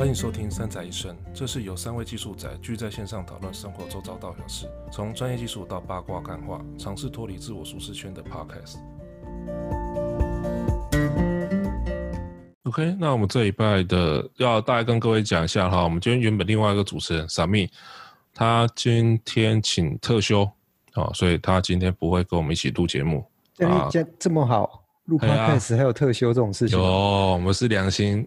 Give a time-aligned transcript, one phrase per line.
[0.00, 8.78] 欢迎收听《三宅一生》，这是由三位技术宅聚在线上讨论生活周遭大小事，从专业技术到八卦干话，尝试脱离自我舒适圈的 Podcast。
[12.62, 17.68] OK，那我们这一拜的要大概跟各位讲一下哈，我们今天原本另外一个主持人 Sammy，
[18.32, 20.50] 他今天请特休
[20.94, 23.22] 啊，所以他今天不会跟我们一起录节目。
[23.58, 26.78] 啊，这这么好，录 Podcast 还有特休这种事情？
[26.78, 28.26] 有，我们是良心。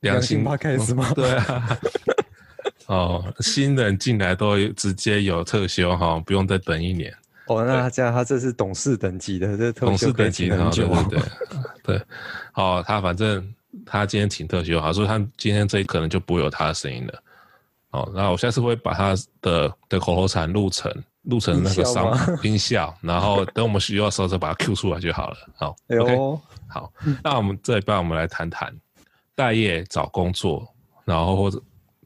[0.00, 1.12] 良心 Podcast 吗？
[1.14, 1.78] 对啊，
[2.86, 7.14] 哦，新人进来都直接有特休哈，不用再等一年。
[7.46, 10.86] 哦，那他这样，他这是董事等级的，这特休可以请很久。
[10.86, 12.02] 对对对，对，
[12.54, 17.22] 哦，他反正他今天请特休，好，所以他今天这一可能就不会有他的声音了。
[17.90, 25.36] 哦，那我下次会把他的的口头禅录成录成那个声音效，然后等我们需要的时候再把它 Q 出来就好了。
[25.56, 26.16] 好，哎，OK，
[26.68, 26.92] 好，
[27.24, 28.72] 那我们这一半我们来谈谈。
[29.40, 30.68] 待业找工作，
[31.06, 31.58] 然后或者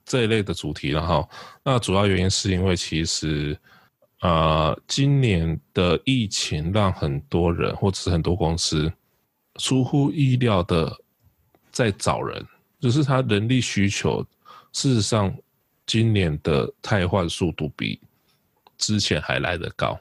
[0.05, 1.29] 这一类的主题，然后
[1.65, 3.59] 那主要原因是因为其实，
[4.21, 8.93] 呃，今年的疫情让很多人或者是很多公司
[9.57, 10.97] 出乎意料的
[11.73, 12.47] 在找人，
[12.79, 14.25] 就是他人力需求，
[14.73, 15.37] 事实上
[15.87, 18.01] 今年的汰换速度比
[18.79, 19.99] 之前还来得高，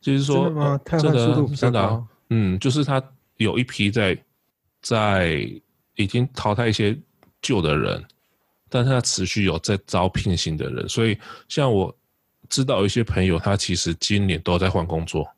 [0.00, 1.56] 就是说，真的？
[1.56, 3.02] 真的啊，嗯，就是他
[3.36, 4.16] 有一批在
[4.80, 5.60] 在。
[5.98, 6.96] 已经淘汰一些
[7.42, 8.02] 旧的人，
[8.68, 11.18] 但是他持续有在招聘新的人，所以
[11.48, 11.94] 像我
[12.48, 15.28] 知道有一些朋友，他其实今年都在换工作，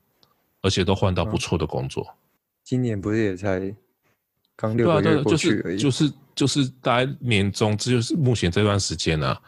[0.61, 2.03] 而且都换到不错的工作。
[2.03, 2.15] 啊、
[2.63, 3.75] 今年不是也才
[4.55, 9.41] 刚六个月过去而已，就是就是就是大概年中，这就是目前这段时间啊，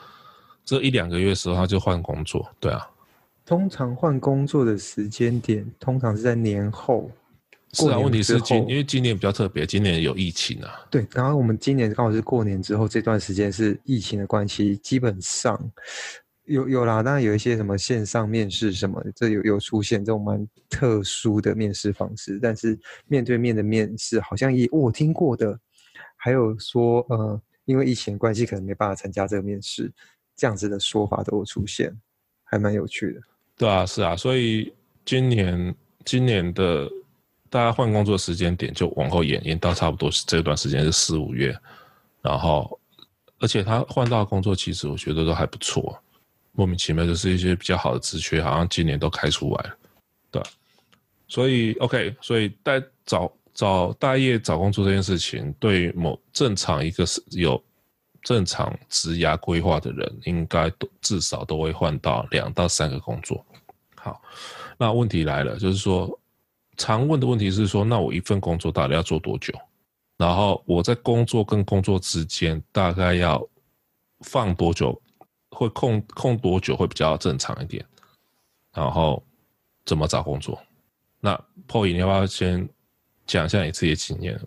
[0.64, 2.88] 这一两个月的时候他就换工作，对啊。
[3.44, 7.10] 通常换工作的时间点，通常是在年后。
[7.74, 10.86] 是啊，问题是今因为今年比较特别，今年有疫情啊。
[10.90, 15.58] 对，然后我们今年刚好是过年之后这段时间是疫情的关系，基本上
[16.44, 25.58] 有有啦，当然有一些什么线上面试什么，这有有出现这种蛮特殊的面试方式，但是面对面的面试好像也我听过的，
[26.16, 29.90] 还有说呃，因为疫情的关系可能没办法参加这个面试，
[30.36, 31.90] 这样子的说法都有出现，
[32.44, 33.20] 还蛮有趣的。
[33.56, 34.74] 对啊，是啊，所以
[35.06, 35.74] 今年
[36.04, 36.86] 今年的。
[37.52, 41.54] 大家换工作时间点就往后延延到差不多这段时间是四五月，
[42.22, 42.80] 然后
[43.40, 46.02] 而且他换到工作其实我觉得都还不错，
[46.52, 49.76] 莫名其妙就是一些比较好的职缺，好像今年都开出来了，
[50.30, 50.42] 对，
[51.28, 57.62] 所以 OK，所以在找找大业找工作这件事情，对某正常一个是有
[58.22, 63.44] 正常职涯规划的人，应该都至少都会换到两到三个工作。
[63.96, 64.22] 好，
[64.78, 66.18] 那问题来了，就是说。
[66.76, 69.52] 常问的问题是说，那我一份工作到底要做多久？
[70.16, 73.44] 然后我在工作跟工作之间大概要
[74.20, 75.00] 放多久？
[75.50, 77.84] 会空空多久会比较正常一点？
[78.72, 79.22] 然后
[79.84, 80.58] 怎么找工作？
[81.20, 81.38] 那
[81.68, 82.66] PO 你要不要先
[83.26, 84.40] 讲一下你自己的经验？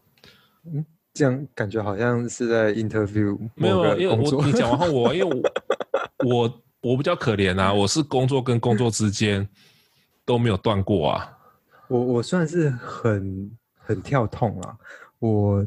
[0.66, 0.84] 嗯，
[1.14, 3.38] 这样感觉好像是在 interview。
[3.53, 5.44] 没有，因为我你讲完后我， 因为
[6.24, 9.47] 我我我比较可怜啊，我是工作跟工作之间
[10.25, 11.34] 都没有断过啊。
[11.88, 14.78] 我我算是很很跳痛啊！
[15.19, 15.66] 我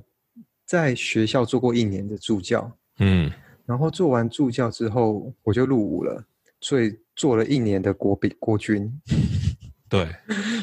[0.64, 3.30] 在学校做过一年的助教，嗯，
[3.64, 6.22] 然后做完助教之后，我就入伍了，
[6.60, 8.92] 所以做了一年的国兵国军。
[9.88, 10.06] 对，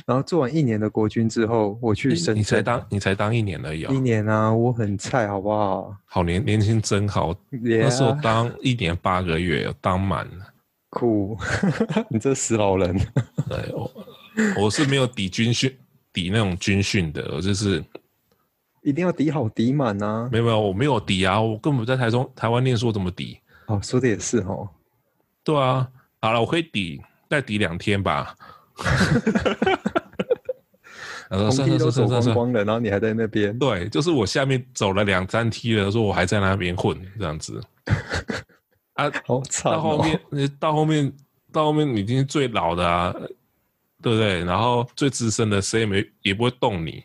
[0.05, 2.35] 然后做完一年的国军之后，我去升。
[2.35, 3.91] 你才当你才当一年而已啊！
[3.91, 5.97] 一年啊，我很菜，好不好？
[6.05, 7.81] 好年年轻真好， yeah.
[7.81, 10.53] 那时候当一年八个月，当满了。
[10.91, 11.35] 酷，
[12.09, 12.95] 你这死老人。
[13.49, 13.73] 对。
[14.57, 15.75] 我 我是没有抵军训，
[16.11, 17.83] 抵那种军训的，我就是
[18.81, 20.29] 一定要抵好抵满啊！
[20.31, 23.39] 没有没有，我没有抵啊，我根本在台中台湾念书，怎么抵？
[23.67, 24.69] 哦，说的也是哦。
[25.43, 25.87] 对啊，
[26.21, 28.35] 好了，我可以抵，再抵两天吧。
[31.27, 33.57] 然后空梯都走光光了，然后你还在那边？
[33.57, 37.59] 对，就是我下面走了两三梯了，说我还在那边混这样子。
[38.93, 39.75] 啊， 好惨哦！
[39.75, 40.21] 到后面，
[40.59, 41.13] 到后面，
[41.51, 43.13] 到后面，你已经是最老的啊。
[44.05, 44.43] 对不对？
[44.43, 47.03] 然后最资深的谁也没也不会动你。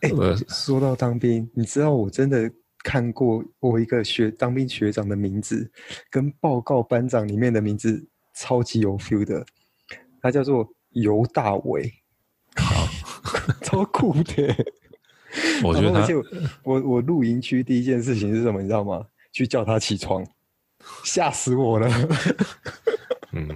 [0.00, 0.10] 哎，
[0.48, 2.50] 说到当兵，你知道我真的
[2.82, 5.70] 看过我一个学当兵学长的名字，
[6.08, 8.02] 跟报告班长里面的名字
[8.34, 9.44] 超级有 feel 的，
[10.22, 11.92] 他叫做尤大伟，
[12.56, 12.88] 好，
[13.60, 14.56] 超酷的。
[15.62, 16.14] 我觉得他，而且
[16.62, 18.62] 我我露营区第一件事情是什么？
[18.62, 19.04] 你知道吗？
[19.32, 20.24] 去叫他起床，
[21.04, 21.90] 吓死我了。
[23.32, 23.46] 嗯。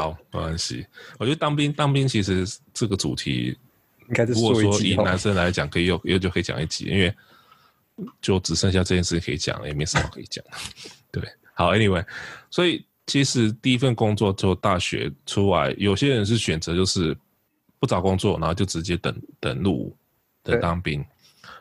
[0.00, 0.86] 好， 没关系。
[1.18, 3.56] 我觉得当兵，当兵其实这个主题，
[4.08, 7.14] 应该是如果说以男生来讲，可以有，有就可以讲一集，因为
[8.20, 10.44] 就只剩下这件事情可以讲了，也没什么可以讲。
[11.12, 11.22] 对，
[11.54, 12.04] 好，Anyway，
[12.50, 17.16] 所以其实第一份工作就大学出来，有些人是选择就是
[17.78, 19.96] 不找工作，然后就直接等等入伍，
[20.42, 21.04] 等当兵。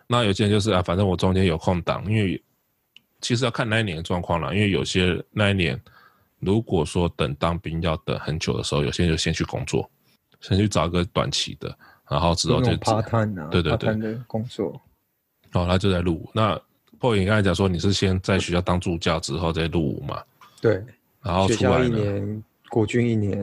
[0.08, 2.42] 那有些人就是啊，反正我中间有空档，因为
[3.22, 4.54] 其实要看那一年的状况了。
[4.54, 5.80] 因为有些那一年，
[6.44, 9.90] 如果说等当兵要等很久的时候，有些人就先去工作，
[10.42, 11.76] 先去找一个短期的，
[12.10, 14.80] 然后之后就 part time 啊，对对对的工作。
[15.54, 16.30] 哦，他就在入伍。
[16.34, 16.60] 那
[17.00, 20.24] 破影刚才讲说，你是先在学校当助教之后再入伍嘛？
[20.62, 20.84] 对。
[21.22, 23.40] 然后出来一年，国军一年，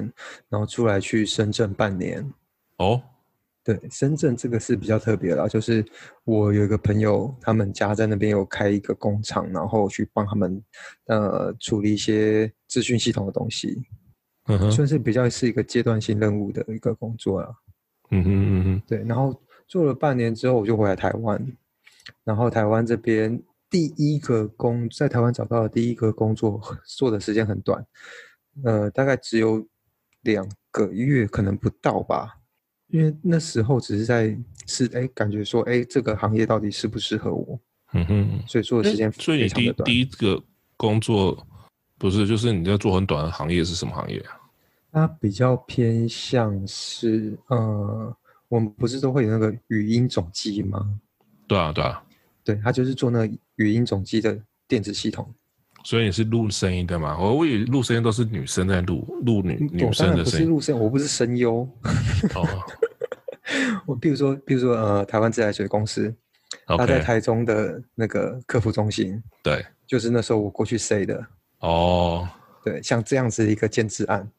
[0.48, 2.32] 然后出来去深圳半年。
[2.76, 3.00] 哦。
[3.62, 5.84] 对，深圳这个是比较特别啦，就是
[6.24, 10.62] 我有一个朋友，他们家在那边有开一个工厂，然后去帮他们
[11.06, 13.76] 呃处理一些资讯系统的东西，
[14.46, 17.54] 嗯哼，算是比较是一个阶段性任务的一个工作了。
[18.10, 21.40] 嗯哼嗯哼，对，然后做了半年之后，我就回来台湾，
[22.24, 27.86] 然后台湾这边第一个工在台湾找到的第一个工作，做的时间很短，
[28.64, 29.64] 呃，大概只有
[30.22, 32.39] 两个月，可能不到吧。
[32.90, 37.58] 因为那时候只是在试哎，感觉说哎，这个行业到底适不适合我？
[37.92, 39.86] 嗯哼，所以做的时间非常的短。
[39.86, 40.42] 所以你第第一个
[40.76, 41.46] 工作
[41.98, 44.38] 不是就是你在做很短的行业是什么行业啊？
[44.92, 48.16] 它比较偏向是呃，
[48.48, 51.00] 我们不是都会有那个语音总机吗？
[51.46, 52.02] 对啊，对啊，
[52.44, 55.32] 对，它就是做那个语音总机的电子系统。
[55.82, 57.18] 所以你是录声音的吗？
[57.18, 60.24] 我以为录声音都是女生在录录女女生的声音。
[60.24, 61.66] 不是录声，我不是声优。
[62.34, 62.46] 哦，
[63.86, 66.14] 我比如说，比如说，呃，台湾自来水公司，
[66.66, 71.26] 他在台中的那个客服中心，对，就是那时候我过去 say 的。
[71.60, 72.28] 哦，
[72.64, 74.30] 对，像这样子一个建制案，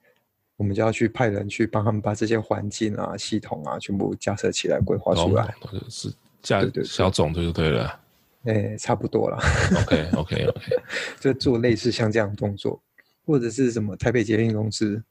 [0.57, 5.53] 我们就要去派人去帮他们把这些环境啊、系统啊全部架设起来、规划出来。
[5.89, 7.99] 是架小总就对了。
[8.43, 9.37] 哎、欸，差不多了。
[9.81, 10.61] OK OK OK，
[11.21, 12.81] 就做类似像这样的动作，
[13.25, 15.01] 或者是什么台北捷运公司，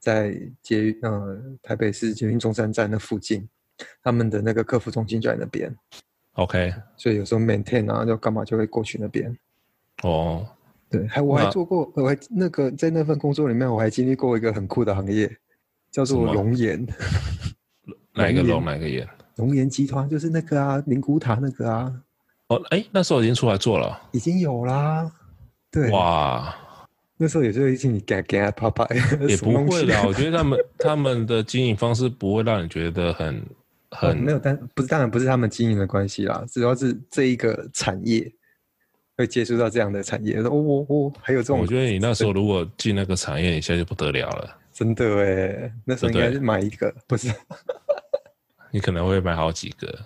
[0.00, 3.48] 在捷运呃台北市捷运中山站那附近，
[4.02, 5.72] 他们的那个客服中心就在那边。
[6.32, 9.36] OK，所以有时候 maintain 啊，就干嘛就会过去那边。
[10.02, 10.46] 哦，
[10.90, 15.34] 对，还我还做过，我还那个在那份工作里面，我还经历过一个很酷的行业，
[15.90, 16.84] 叫做龙岩。
[18.12, 18.64] 哪一个龙？
[18.64, 19.08] 哪个岩？
[19.36, 22.02] 龙岩集团就是那个啊，灵骨塔那个啊。
[22.48, 25.10] 哦，哎，那时候已经出来做了，已经有啦。
[25.70, 26.54] 对，哇，
[27.16, 28.86] 那时候也是一起你干干啪啪，
[29.28, 30.02] 也不会啦。
[30.06, 33.42] 我觉得他们他们的经营方式不会让你觉得很
[33.90, 38.32] 很、 哦、没有，但不是当然不是他们经营的关系啦，主要是这一个产业
[39.16, 40.38] 会接触到这样的产业。
[40.38, 44.56] 哦哦哦，还有这种，我觉得你那时候 如果进那个产业，你现在就不得了了。
[44.72, 47.28] 真的哎，那时候应该是买一个，不是？
[48.70, 49.98] 你可能会买好几个。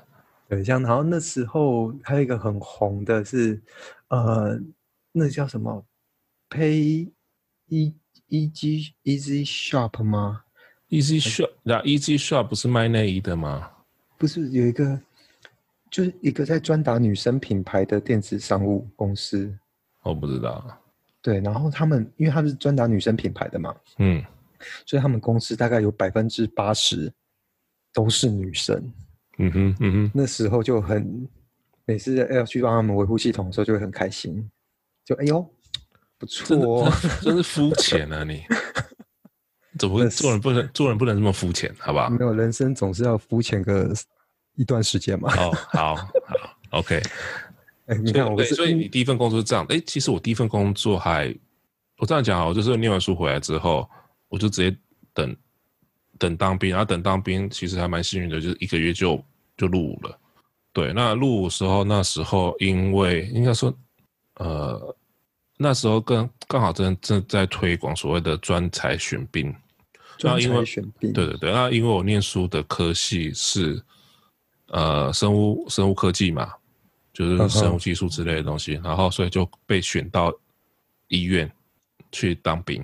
[0.51, 3.63] 对，像然后那时候还有一个很红的是，
[4.09, 4.61] 呃，
[5.13, 5.87] 那叫什么
[6.49, 7.09] ？Pay
[7.69, 7.95] E
[8.27, 10.43] E G Easy Shop 吗
[10.89, 13.71] ？Easy Shop，那 Easy Shop 不是卖内衣的吗？
[14.19, 15.01] 不是，有一个
[15.89, 19.57] 就是一个在专打女生品牌的电子商务公司。
[20.03, 20.67] 我不知道。
[21.23, 24.21] 对，然后他们因为他们是专打女生品牌的嘛，嗯，
[24.85, 27.13] 所以他们公司大概有百分之八十
[27.93, 28.93] 都是女生。
[29.41, 31.29] 嗯哼，嗯哼，那时候就很，
[31.87, 34.49] 每次要去帮他们维护系统的时候，就会很开心，
[35.05, 35.45] 就哎呦，
[36.19, 36.93] 不错哦，
[37.23, 38.43] 真是肤浅啊你！
[39.79, 42.11] 怎么会做人不能做人不能这么肤浅，好吧？
[42.11, 43.91] 没有，人生总是要肤浅个
[44.57, 45.33] 一段时间嘛。
[45.37, 46.07] 哦，好，好
[46.71, 47.01] ，OK。
[47.87, 51.35] 哎，你看我对，所以你第一份工作是这样，哎，其实我第一份工作还，
[51.97, 53.89] 我这样讲啊，我就是念完书回来之后，
[54.29, 54.77] 我就直接
[55.15, 55.35] 等
[56.19, 59.25] 等当兵，然后等当兵，其实还蛮幸运的，就是一个月就。
[59.61, 60.19] 就入伍了，
[60.73, 63.71] 对，那入伍时候，那时候因为应该说，
[64.37, 64.97] 呃，
[65.59, 69.55] 那时候跟刚好正正在推广所谓的专才选兵，
[70.17, 73.79] 专才选兵，对对对，那因为我念书的科系是
[74.69, 76.51] 呃生物生物科技嘛，
[77.13, 80.33] 就是生物技术之类的东西，嗯、然后所以就被选到
[81.09, 81.53] 医院
[82.13, 82.83] 去当兵，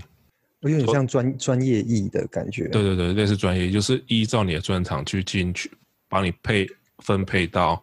[0.61, 5.71] 有点像专专业役的感觉，对对对，类似专业，就是依照你的专长去进去。
[6.08, 6.66] 帮你配
[6.98, 7.82] 分配到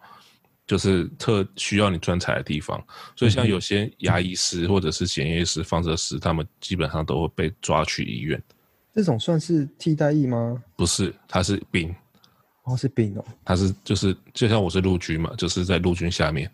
[0.66, 2.82] 就是特需要你专才的地方，
[3.14, 8.42] 所以像有些牙医师或者是检验师、放射师，他们基本上都会被抓去医院。
[8.92, 10.62] 这种算是替代役吗？
[10.74, 11.94] 不是，他是兵。
[12.62, 13.24] 哦，是兵哦。
[13.44, 16.50] 他是就是就像我是陆军嘛，就是在陆军下面。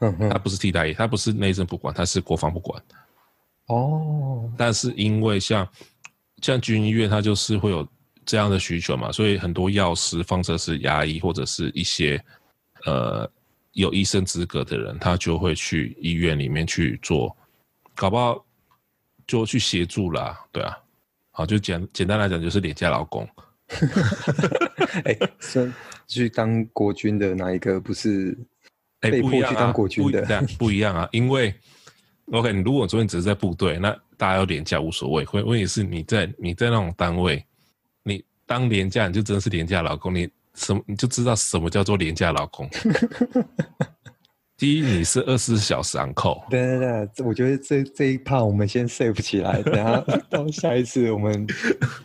[0.00, 0.28] 嗯嗯。
[0.28, 2.82] 他不是替代役，他不是内政不管，他是国防不管。
[3.68, 4.52] 哦。
[4.58, 5.66] 但是因为像
[6.42, 7.88] 像军医院，他就是会有。
[8.24, 12.22] 这样的需求嘛，所以很多药师、放射师、牙医或者是一些
[12.84, 13.30] 呃
[13.72, 17.36] 有医生资格的人，他就会去医院里面去做，
[17.94, 18.44] 搞不好
[19.26, 20.76] 就去协助啦，对啊，
[21.30, 23.28] 好，就简简单来讲就是廉价劳工。
[25.04, 25.66] 哎、欸，说
[26.06, 28.36] 去当国军的哪一个不是？
[29.00, 31.54] 被迫去当国军的，欸、不一样啊，不一样啊，因为
[32.32, 35.26] OK，你如果昨天只是在部队，那大家要廉价无所谓。
[35.30, 37.53] 问问题是你在你在那种单位，你
[38.46, 42.68] 当廉价，你就真的是廉价老公，你什么你就知道什么叫做廉价老公。
[44.56, 46.48] 第一，你是二十四小时 on call。
[46.48, 49.98] 对对对，我觉得这这一趴我们先 save 起来，等下
[50.30, 51.46] 到下一次我们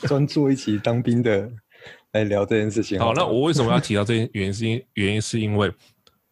[0.02, 1.50] 专注一起当兵的
[2.14, 3.08] 来聊这件事情好。
[3.08, 4.54] 好，那我为什么要 提到这件原因？
[4.54, 5.72] 是因原因是因为。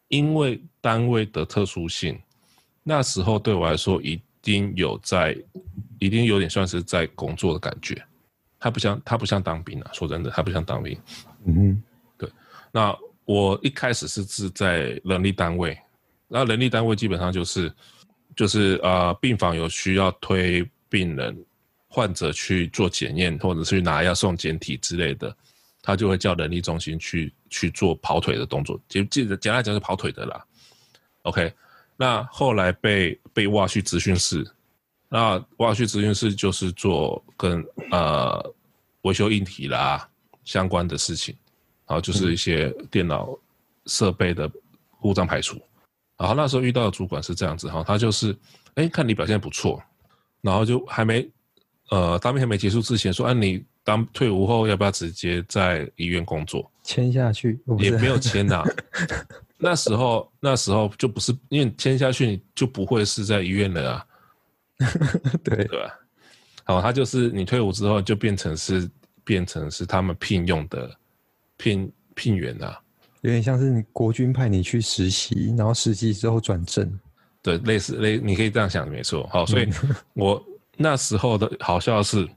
[0.08, 2.18] 因为单位的特殊性，
[2.82, 5.36] 那时候对我来说，一定有在，
[5.98, 8.02] 一定有点算是在工作的感觉。
[8.58, 10.98] 他不像他不像当兵啊，说真的，他不像当兵。
[11.44, 11.82] 嗯哼，
[12.16, 12.30] 对。
[12.72, 15.78] 那我一开始是是在人力单位，
[16.26, 17.72] 那人力单位基本上就是
[18.36, 21.36] 就是呃，病房有需要推病人
[21.88, 25.34] 患者去做检验，或者是去拿药送检体之类的。
[25.80, 30.44] 他就会叫人力中心去去做跑腿的动作，就记得简单讲是跑腿的啦。
[31.22, 31.50] OK，
[31.96, 34.44] 那后来被被挖去资讯室，
[35.08, 38.54] 那挖去咨询室就是做跟呃
[39.02, 40.08] 维修硬体啦
[40.44, 41.34] 相关的事情，
[41.86, 43.28] 然后就是一些电脑
[43.86, 44.50] 设备的
[45.00, 45.60] 故障排除。
[46.16, 48.36] 然后那时候遇到的主管是这样子哈，他就是
[48.74, 49.82] 哎看你表现不错，
[50.40, 51.28] 然后就还没
[51.90, 53.64] 呃当兵还没结束之前说，哎、啊、你。
[53.84, 56.70] 当退伍后要不要直接在医院工作？
[56.82, 58.64] 签下去也没有签呐、啊。
[59.56, 64.06] 那时候那时候就不是因为签下去你就不会是在医院了啊。
[65.44, 65.98] 对对吧？
[66.64, 68.88] 好，他就是你退伍之后就变成是
[69.24, 70.90] 变成是他们聘用的
[71.56, 72.80] 聘聘员啊，
[73.22, 76.98] 有点像是你国军派你去实习，然后实习之后转正。
[77.42, 79.26] 对，类似类你可以这样想，没错。
[79.32, 79.68] 好，所以
[80.14, 80.44] 我
[80.76, 82.28] 那时候的好笑的是。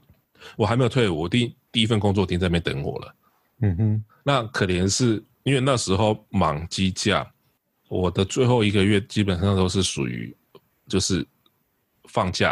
[0.56, 3.14] 我还没有退伍，我第第一份工作已经在那边等我了。
[3.60, 7.24] 嗯哼，那可怜是因为那时候忙机架，
[7.88, 10.36] 我的最后一个月基本上都是属于
[10.88, 11.24] 就是
[12.12, 12.50] 放假，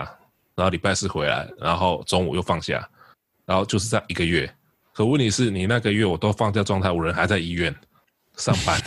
[0.55, 2.89] 然后礼拜四回来，然后中午又放假，
[3.45, 4.53] 然后就是这样一个月。
[4.93, 7.75] 可问题是你那个月我都放假状态，我人还在医院
[8.37, 8.81] 上班。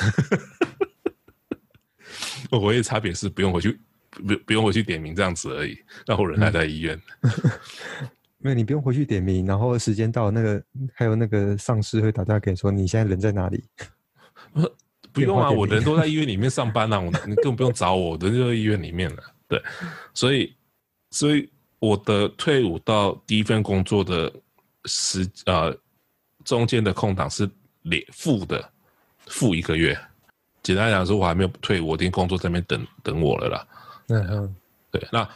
[2.51, 3.79] 我唯一差别是不用回去，
[4.11, 6.99] 不不用回去点名这样子而已，那我人还在医院。
[7.21, 7.31] 嗯
[8.43, 10.61] 没有，你不用回去点名，然后时间到，那个
[10.93, 13.63] 还有那个上司会打电话给你说，你现在人在哪里？
[15.13, 19.23] 不用啊，我人都在医院里面上班啊，我你根本不用找我，人就在医院里面了。
[19.47, 19.63] 对，
[20.13, 20.53] 所以
[21.13, 21.47] 所以
[21.79, 24.33] 我的退伍到第一份工作的
[24.85, 25.73] 时呃
[26.43, 27.49] 中间的空档是
[27.83, 28.69] 连负的
[29.27, 29.97] 负一个月。
[30.61, 33.67] 简单来讲说，我还没有退伍，我已经工作在那边等等我了啦。
[34.07, 34.55] 嗯嗯，
[34.91, 35.29] 对，那。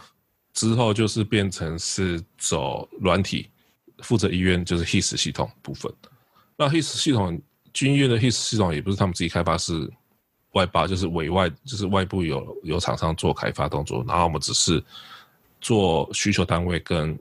[0.53, 3.47] 之后就是变成是走软体，
[3.99, 5.93] 负责医院就是 HIS 系统部分。
[6.55, 7.39] 那 HIS 系统，
[7.71, 9.87] 军医院的 HIS 系统也不是他们自己开发，是
[10.53, 14.83] 外包，就是委外，就是外部有有厂商做开发动作，然后我们只是
[15.61, 17.17] 做需求单位跟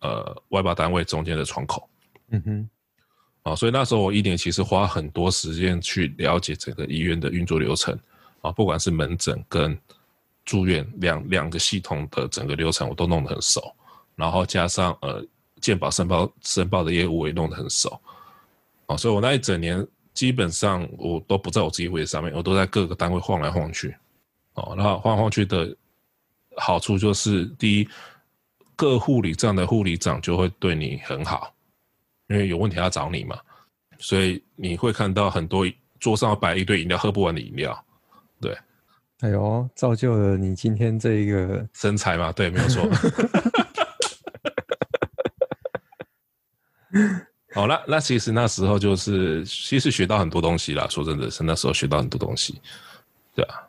[0.00, 1.88] 呃外包单位中间的窗口。
[2.30, 2.68] 嗯哼，
[3.42, 7.98] 啊，所以那时候我一年其实花很多时间去了解整个医院的运作流程
[8.40, 9.78] 啊，不管是门诊跟。
[10.44, 13.60] 住院两两个系统的整个流程我都弄得很熟，
[14.16, 15.22] 然后加上呃
[15.60, 18.00] 健保申报申报的业务我也弄得很熟，
[18.86, 23.94] 啊，所以我那一整年基本上我都不在我自己位置上面，我都在各个单位晃来晃去，
[24.54, 25.76] 哦，然后晃来晃去的
[26.58, 27.88] 好处就是第一，
[28.76, 31.54] 各护理站的护理长就会对你很好，
[32.28, 33.38] 因为有问题要找你嘛，
[33.98, 35.66] 所以你会看到很多
[35.98, 37.84] 桌上摆一堆饮料喝不完的饮料，
[38.40, 38.56] 对。
[39.20, 42.30] 哎呦，造就了你今天这一个身材嘛？
[42.30, 42.88] 对，没有错。
[47.52, 50.86] 好，了那其实那时候就是，其实学到很多东西啦。
[50.88, 52.62] 说真的，是那时候学到很多东西，
[53.34, 53.66] 对啊，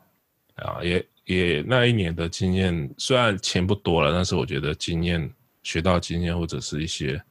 [0.54, 1.04] 啊，也
[1.36, 5.32] 也那一年的经验，虽然钱不多了，但是我觉得经验
[5.62, 7.22] 学到经验或者是一些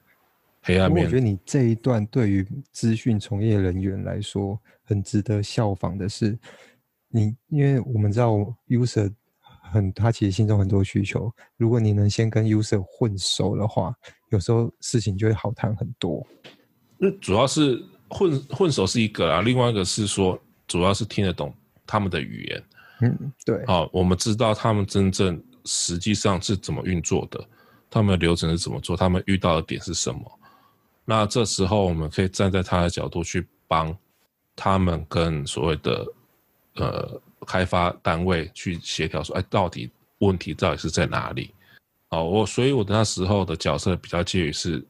[0.62, 1.06] 黑暗面。
[1.06, 6.38] 我觉得你这一段对于资讯从业人员来说，很值得效仿的是。
[7.12, 8.36] 你因为我们知道
[8.68, 9.12] user
[9.72, 11.34] 很，他其实心中很多需求。
[11.58, 13.91] 如果你能先跟 user 混熟的话，
[14.29, 16.24] 有时候事情就会好谈很多。
[17.00, 21.51] 那主要是混混熟是一个啊，另外一个是说，主要是听得懂
[21.88, 22.63] 他们的语言。
[23.01, 23.65] 嗯，对。
[23.65, 27.44] 好，我们知道他们真正实际上是怎么运作的，
[27.89, 30.39] 他们的流程是怎么做，他们遇到的点是什么。
[31.06, 33.96] 那这时候我们可以站在他的角度去帮
[34.56, 36.06] 他们跟所谓的。
[36.75, 39.89] 呃，开发单位去协调，说，哎，到底
[40.20, 41.53] 问题到底是在哪里？
[42.10, 44.82] 哦，我所以我那时候的角色比较介于是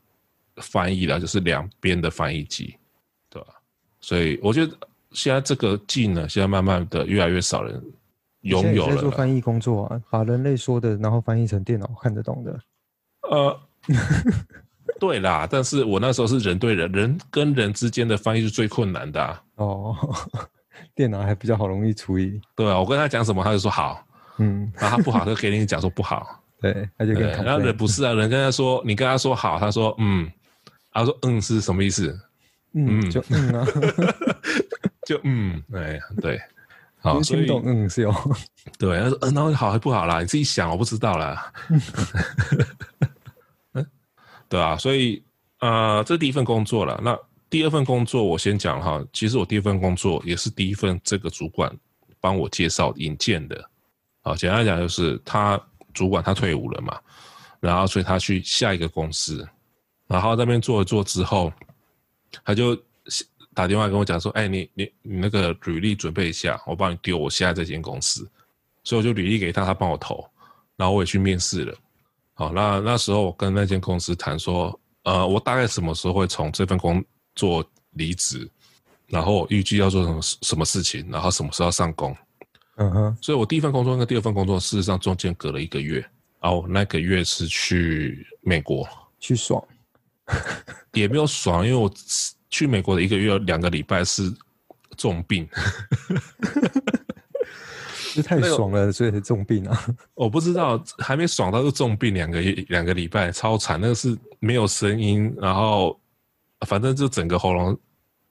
[0.57, 2.75] 翻译的，就是两边的翻译机，
[3.27, 3.47] 对吧？
[4.01, 4.77] 所以我觉得
[5.13, 7.81] 现在这个技能现在慢慢的越来越少人
[8.41, 8.95] 拥有了。
[8.95, 12.59] 在做翻译工作啊，把人类说的，然后翻译成电脑看得懂的。
[13.29, 13.59] 呃，
[14.99, 19.43] 对啦，但是我那时候是人对人，人跟人之间的翻译是最困难的啊。
[19.55, 19.95] 哦，
[20.95, 22.41] 电脑还比较好容易处理。
[22.55, 24.05] 对啊，我跟他讲什么，他就说好。
[24.37, 26.41] 嗯，然后他不好，他就给你讲说不好。
[26.61, 27.43] 对，他就跟他。
[27.43, 30.31] 然后人不是啊，人跟他说，你跟他说好，他说嗯，
[30.91, 32.17] 他说嗯是什么意思？
[32.73, 33.67] 嗯，就嗯啊，
[35.07, 36.39] 就嗯，哎，对，
[36.99, 38.13] 好，听懂嗯是哦。
[38.77, 40.19] 对，他说嗯，然后好还不好啦？
[40.19, 41.51] 你自己想，我不知道啦。
[43.73, 43.85] 嗯，
[44.47, 45.23] 对啊，所以
[45.59, 46.99] 呃，这是第一份工作了。
[47.03, 47.17] 那
[47.49, 51.75] 第二份工作我先讲哈，其实我第一份工作也是第一份这个主管
[52.19, 53.69] 帮我介绍引荐的。
[54.21, 55.59] 好，简单来讲就是他。
[55.91, 56.99] 主管他退伍了嘛，
[57.59, 59.45] 然后所以他去下一个公司，
[60.07, 61.51] 然后那边做了做之后，
[62.45, 62.77] 他就
[63.59, 68.25] 打电话跟我讲说：“哎，你你你那个履历准备一下，我帮你丢我现在这间公司。”
[68.85, 70.25] 所以我就履历给他，他帮我投，
[70.77, 71.77] 然后我也去面试了。
[72.35, 77.03] 好，那那时候我跟那间公司谈说：“呃，我大概什么时候会从这份工
[77.35, 77.61] 作
[77.95, 78.49] 离职，
[79.07, 82.15] 然后预计要做什么什么事情，然后什么时候上工。”
[82.79, 85.99] 嗯哼，所以我第一份工作跟第二份工作，事实上中间隔了一个月，
[86.39, 88.87] 然后那个月是去美国
[89.19, 89.61] 去爽，
[90.93, 91.91] 也没有爽，因为我
[92.49, 94.33] 去美国的一个月两个礼拜是
[94.97, 95.47] 重病，
[98.15, 99.85] 这太爽了，所以是重病啊！
[100.15, 105.99] 我不知道还没爽到就重病两个月两个礼拜，超惨，那个是没有声音，然后
[106.67, 107.77] 反正就整个喉咙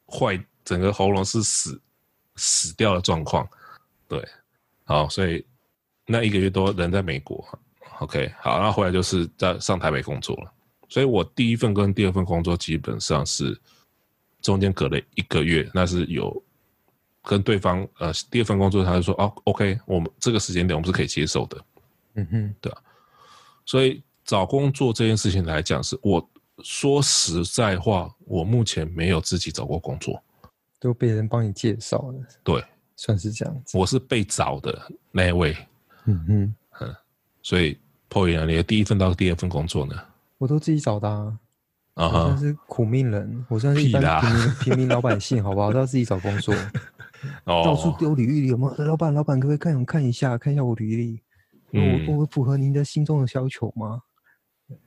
[0.06, 1.80] 坏，整个喉咙是死
[2.36, 3.48] 死掉的状况，
[4.08, 4.22] 对。
[4.84, 5.44] 好，所以
[6.06, 7.46] 那一个月多人在美国
[8.00, 10.50] ，OK，好，然后回来就是在上台北工作了。
[10.88, 13.54] 所以我第一份跟第二份工作基本上是
[14.40, 16.42] 中间隔了一个月，那是有
[17.22, 21.64] 跟对方呃第二份工作，他就说哦，OK，我们这个时间点我们是可以接受的，
[22.14, 22.82] 嗯哼，对啊。
[23.66, 26.30] 所以找工作这件事情来讲，是我
[26.62, 30.22] 说实在话，我目前没有自己找过工作，
[30.80, 32.64] 都被人帮你介绍了，对。
[33.00, 34.76] 算是这样子，我是被找的
[35.12, 35.56] 那一位，
[36.06, 36.96] 嗯哼，嗯，
[37.42, 37.78] 所以
[38.10, 39.94] POY 啊，你的第一份到第二份工作呢？
[40.36, 41.38] 我都自己找的啊，
[41.98, 45.72] 啊哈，我算是苦命人，我算是一般平民 平民老百姓，好不好？
[45.72, 46.54] 都要自己找工作，
[47.44, 48.84] 哦，到处丢履历，有没有？
[48.84, 51.20] 老板，老板，可不可以看看一下，看一下我履历？
[51.72, 54.00] 嗯，我我符合您的心中的要求吗？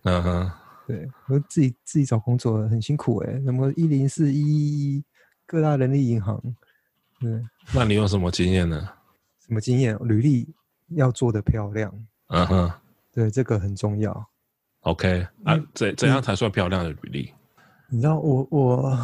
[0.03, 0.51] 嗯哼，
[0.87, 5.03] 对，我自己自己找工作很辛苦哎，什么一零四一一一
[5.45, 6.41] 各大人力银行。
[7.19, 7.43] 对，
[7.73, 8.87] 那你有什么经验呢？
[9.45, 9.97] 什么经验？
[10.01, 10.47] 履历
[10.95, 11.93] 要做的漂亮。
[12.27, 12.71] 嗯哼，
[13.11, 14.30] 对，这个很重要。
[14.81, 17.33] OK，啊，怎怎样才算漂亮的履历？
[17.89, 18.99] 你知道，我我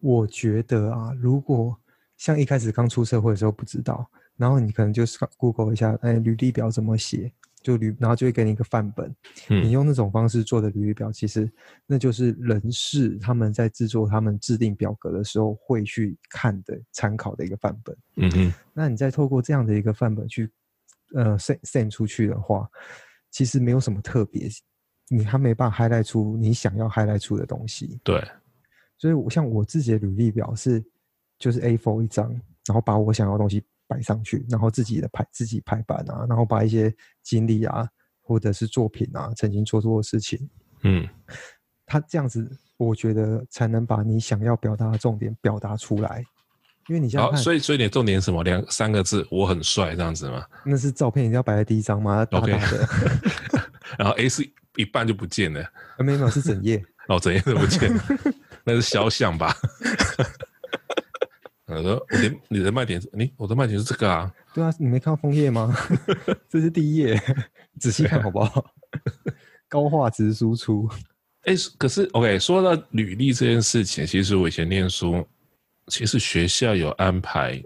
[0.00, 1.78] 我觉得啊，如果
[2.16, 7.32] 像一开始刚出社会的时候不知道，然后你可能就是 Google 一下，哎，履历表怎么写？
[7.62, 9.08] 就履，然后就会给你一个范本，
[9.48, 11.50] 嗯、你用那种方式做的履历表，其实
[11.86, 17.96] 那就是人事他们在制作他们制定表格的时候会去看的参考的一个范本。
[18.16, 20.50] 嗯嗯，那你再透过这样的一个范本去，
[21.14, 22.68] 呃，send send 出去的话，
[23.30, 24.46] 其实没有什么特别，
[25.08, 28.00] 你还没办法 highlight 出你想要 highlight 出的东西。
[28.02, 28.22] 对，
[28.98, 30.84] 所以我像我自己的履历表是，
[31.38, 32.30] 就是 A4 一张，
[32.66, 33.64] 然后把我想要的东西。
[33.86, 37.86] 摆上去，然后自己的排自己排版啊，然后把一些经历啊，
[38.22, 40.48] 或者是作品啊，曾经做过的事情，
[40.84, 41.06] 嗯，
[41.84, 46.24] 他这样子，我觉得才能把你想要表达的重点表达出来。
[46.88, 48.42] 因为你现在，所以所以你的重点是什么？
[48.42, 50.46] 两三个字，我很帅，这样子吗？
[50.64, 52.24] 那是照片，一定要摆在第一张吗？
[52.24, 53.62] 大大的，Okay.
[53.98, 55.60] 然后 A 是一半就不见了，
[55.98, 58.04] 没有没有，是整页， 哦，整页都不见了，
[58.64, 59.54] 那是肖像吧？
[61.66, 64.32] 我 说，我的你的卖点是，你我的卖点是这个啊？
[64.52, 65.74] 对啊，你没看到枫叶吗？
[66.48, 67.20] 这是第一页，
[67.80, 68.64] 仔细看好不好？
[69.68, 70.88] 高画质输出。
[71.42, 75.26] 哎、欸，可是 OK，说到履历这件事情，其实我以前念书，
[75.88, 77.62] 其实学校有安排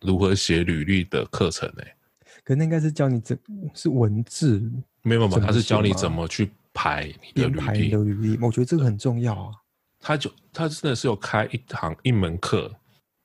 [0.00, 1.96] 如何写履历的课程诶、欸。
[2.44, 3.38] 可那应该是教你怎
[3.74, 4.60] 是文字，
[5.02, 5.40] 没有没有？
[5.40, 7.90] 他是教你怎么去排你的履历。
[7.90, 9.52] 的履历，我觉得这个很重要啊。
[10.00, 12.70] 他就他真的是有开一堂一门课。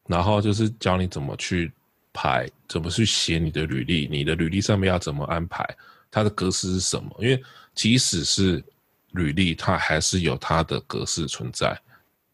[0.10, 1.70] 然后就是教你怎么去
[2.14, 5.68] 排，怎么去写你的履历，你的履历上面要怎么安排，
[6.10, 7.14] 它的格式是什么？
[7.20, 7.44] 因为
[7.76, 8.64] 即使是
[9.12, 11.78] 履历，它还是有它的格式存在。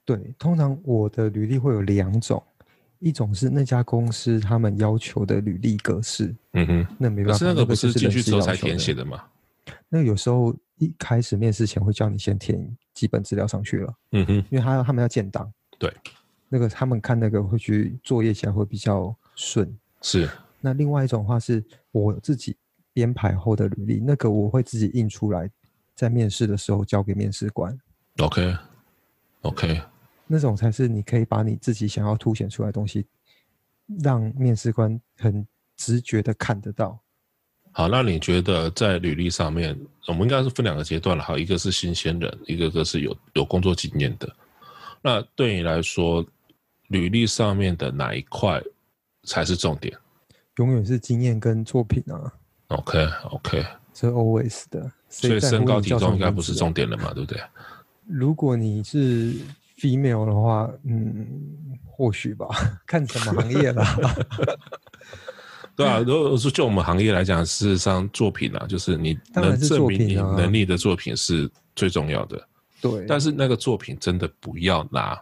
[0.05, 2.43] 对，通常我的履历会有两种，
[2.99, 9.23] 一种是那家公司他们要求的履历格式，嗯哼，那没办法，可是那个不是进去之后才填填写的吗？
[9.95, 15.93] 那有时候一开始面试前会叫你先填基本资料上去了，嗯哼，因为他他们要建档，对，
[16.49, 19.71] 那个他们看那个会去作业起来会比较顺。
[20.01, 20.27] 是，
[20.59, 22.57] 那另外一种话是我自己
[22.91, 25.47] 编排后的履历，那个我会自己印出来，
[25.93, 27.77] 在面试的时候交给面试官。
[28.17, 28.57] OK，OK。
[29.43, 29.83] Okay, okay.
[30.25, 33.05] 那种才是你可以把你自己想要凸显出来的东西，
[34.01, 35.45] 让面试官很
[35.77, 36.99] 直觉的看得到。
[37.75, 39.75] 好，那你觉得在履历上面，
[40.07, 41.23] 我们应该是分两个阶段了。
[41.23, 44.31] 好，一个是新鲜人，一个个是有有工作经验的。
[45.01, 46.23] 那对你来说，
[46.89, 48.61] 履历上面的哪一块
[49.23, 49.91] 才是重点？
[50.57, 52.31] 永远是经验跟作品啊。
[52.67, 54.91] OK，OK，是 always 的。
[55.09, 57.11] 所以身高体重应该不是重点了嘛？
[57.15, 57.41] 对不对？
[58.07, 59.33] 如果你是
[59.79, 61.27] female 的话，嗯，
[61.87, 62.47] 或许吧，
[62.85, 63.97] 看什么行业啦。
[65.75, 72.47] 对啊，如果说就我们行业来讲，事实上作品啊，就是你能证明你能力的作品是最重要的。
[72.79, 75.19] 对，但是那个作品真的不要拿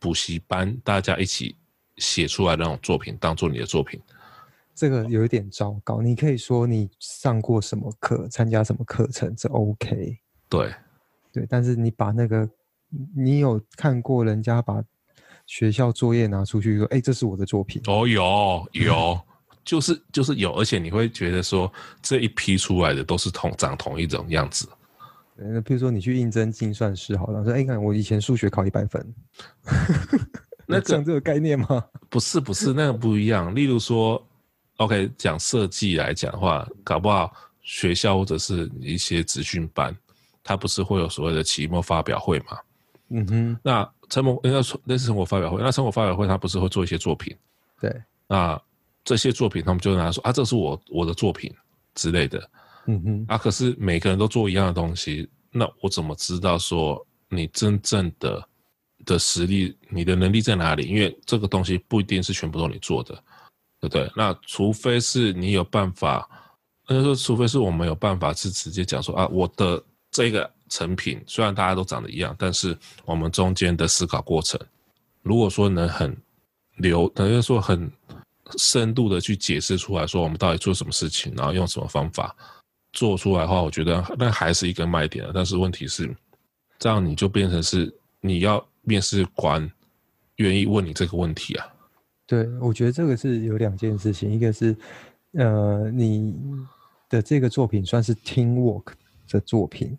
[0.00, 1.54] 补习班大家一起
[1.98, 4.00] 写出来那种作品当做你的作品。
[4.74, 6.00] 这个有一点糟糕。
[6.00, 10.18] 你可以说你上过什么课，参加什么课程，这 OK。
[10.48, 10.72] 对，
[11.32, 12.48] 对，但是你把那个，
[13.14, 14.82] 你有看过人家把
[15.44, 17.82] 学校作业拿出去说，哎，这是我的作品。
[17.86, 19.20] 哦，有有。
[19.66, 24.66] 就是就是有，而且你会觉得说这一批出来的都是同长同一种样子。
[25.34, 29.14] 那比如说你去应征精算师，好了，说哎，看我以前数学考一百分，
[30.66, 31.84] 那讲 这个概念吗？
[32.08, 33.54] 不是不是，那个不一样。
[33.54, 34.24] 例如说
[34.78, 39.94] ，OK，讲设计来讲的话，搞不好学校或者是一些职训班，
[40.42, 42.58] 它不是会有所谓的期末发表会嘛？
[43.10, 43.58] 嗯哼。
[43.62, 47.36] 那成果应该说那是成果发表会，那成果发表会它不是会做一些作品？
[47.80, 47.94] 对。
[48.26, 48.58] 那
[49.06, 51.54] 这些作品，他们就拿说啊，这是我我的作品
[51.94, 52.50] 之类的，
[52.86, 58.44] 嗯哼，啊，可是每个人都做一样的东西，那我怎么知道说你真正的
[59.04, 60.88] 的实力，你的能力在哪里？
[60.88, 63.14] 因为这个东西不一定是全部都你做的，
[63.80, 64.10] 对不对？
[64.16, 66.28] 那除非是你有办法，
[66.88, 74.60] 那就说除非是我们有办法是直接讲说啊，我的这个成品虽然大家都长得一样，但是我们中间的思考过程，
[75.22, 76.16] 如果说能很
[76.78, 77.88] 流，等于说很。
[78.56, 82.34] 深度的去解释出来说，我们到底做什么事情，然后用什么方法
[82.92, 85.28] 做出来的话，我觉得那还是一个卖点。
[85.34, 86.14] 但是问题是，
[86.78, 89.70] 这样你就变成是你要面试官
[90.36, 91.66] 愿意问你这个问题啊？
[92.26, 94.76] 对，我觉得这个是有两件事情，一个是
[95.32, 96.34] 呃，你
[97.08, 98.92] 的这个作品算是 teamwork
[99.28, 99.96] 的作品，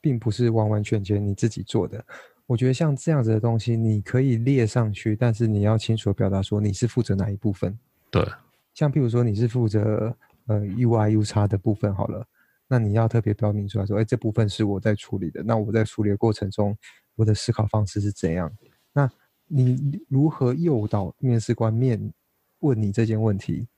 [0.00, 2.04] 并不是完完全全你自己做的。
[2.48, 7.78] 我觉得像这样子的东西，你可以列上去，但是你要清楚的表达说你是负责哪一部分。
[8.10, 8.26] 对，
[8.72, 12.26] 像譬如说你是负责呃 UI UX 的部分好了，
[12.66, 15.42] 那你要特别标明出来说，哎，这部分是我在处理的。
[15.42, 16.74] 那我在处理的过程中，
[17.16, 18.50] 我的思考方式是怎样？
[18.94, 19.10] 那
[19.46, 22.12] 你如何诱导面试官面
[22.60, 23.68] 问你这件问题？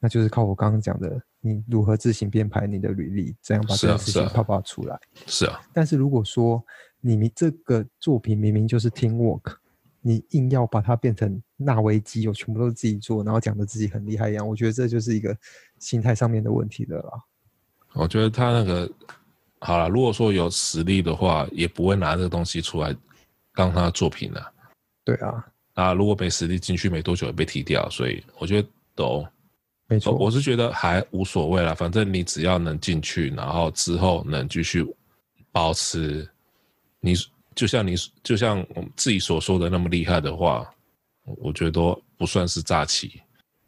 [0.00, 4.98] 那就是靠我刚刚讲的，你如何自行编排你的履历，这样把这件事情泡泡出来。
[5.26, 5.52] 是啊。
[5.52, 5.60] 是啊。
[5.72, 6.62] 但是如果说
[7.00, 9.54] 你们这个作品明明就是 teamwork，
[10.00, 15.36] 你硬要把它变成纳维基，我全部都是自己做，然后讲的自己很厉害一样，我觉得这就是一个
[15.78, 17.10] 心态上面的问题的啦。
[17.94, 18.90] 我觉得他那个
[19.60, 22.94] 好了，如果说有实力的话，也不会拿这个东西出来
[23.54, 24.52] 当他的作品了。
[25.02, 29.26] 对啊，啊，如果没实力进去没多久也被踢掉，所以我觉得都
[29.88, 30.12] 没错。
[30.12, 34.84] 我是觉得还无所谓啦，反正你只要能进去，然后之后能继续
[35.52, 36.28] 保持。
[37.00, 37.14] 你
[37.54, 40.68] 就像你就像我们自己所说的那么厉害的话，
[41.24, 43.20] 我觉得都不算是诈欺。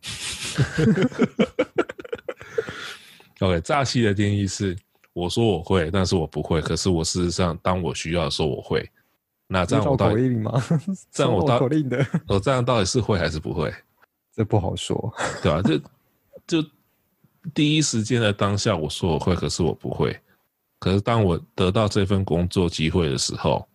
[3.40, 4.76] OK，诈欺的定义是
[5.12, 6.60] 我说我会，但是我不会。
[6.60, 8.88] 可是我事实上，当我需要的时候，我会。
[9.46, 10.62] 那这样我到底吗？
[11.10, 13.72] 这样我到口令的，我 这样到底是会还是不会？
[14.34, 15.62] 这不好说，对吧？
[15.62, 15.80] 就
[16.48, 16.64] 就
[17.54, 20.18] 第一时间的当下，我说我会，可是我不会。
[20.80, 23.68] 可是当我得到这份工作机会的时候，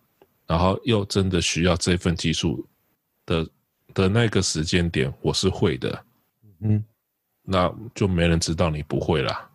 [0.46, 2.66] 然后又真的需要这份技术
[3.24, 3.48] 的
[3.94, 6.04] 的那个时间点，我是会的，
[6.60, 6.84] 嗯，
[7.42, 9.50] 那就没人知道你不会啦，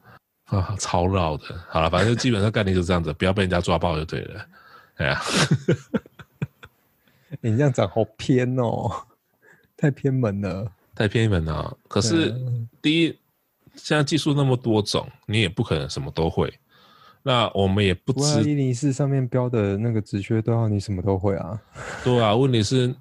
[0.45, 4.45] 啊，超绕的，好了，反正基本上概念就是这样子，不要被人家抓包就对了，
[4.95, 5.21] 哎呀，
[7.41, 8.91] 你这样讲好偏哦，
[9.75, 11.77] 太偏门了，太偏门了。
[11.88, 12.35] 可是
[12.81, 13.17] 第一，
[13.73, 16.53] 现在技术那么多种，你也不可能什么都会。
[17.23, 21.62] 那我们也不知一零四上面标的那个职缺都要你什么都会啊？
[22.03, 22.93] 对啊，问题是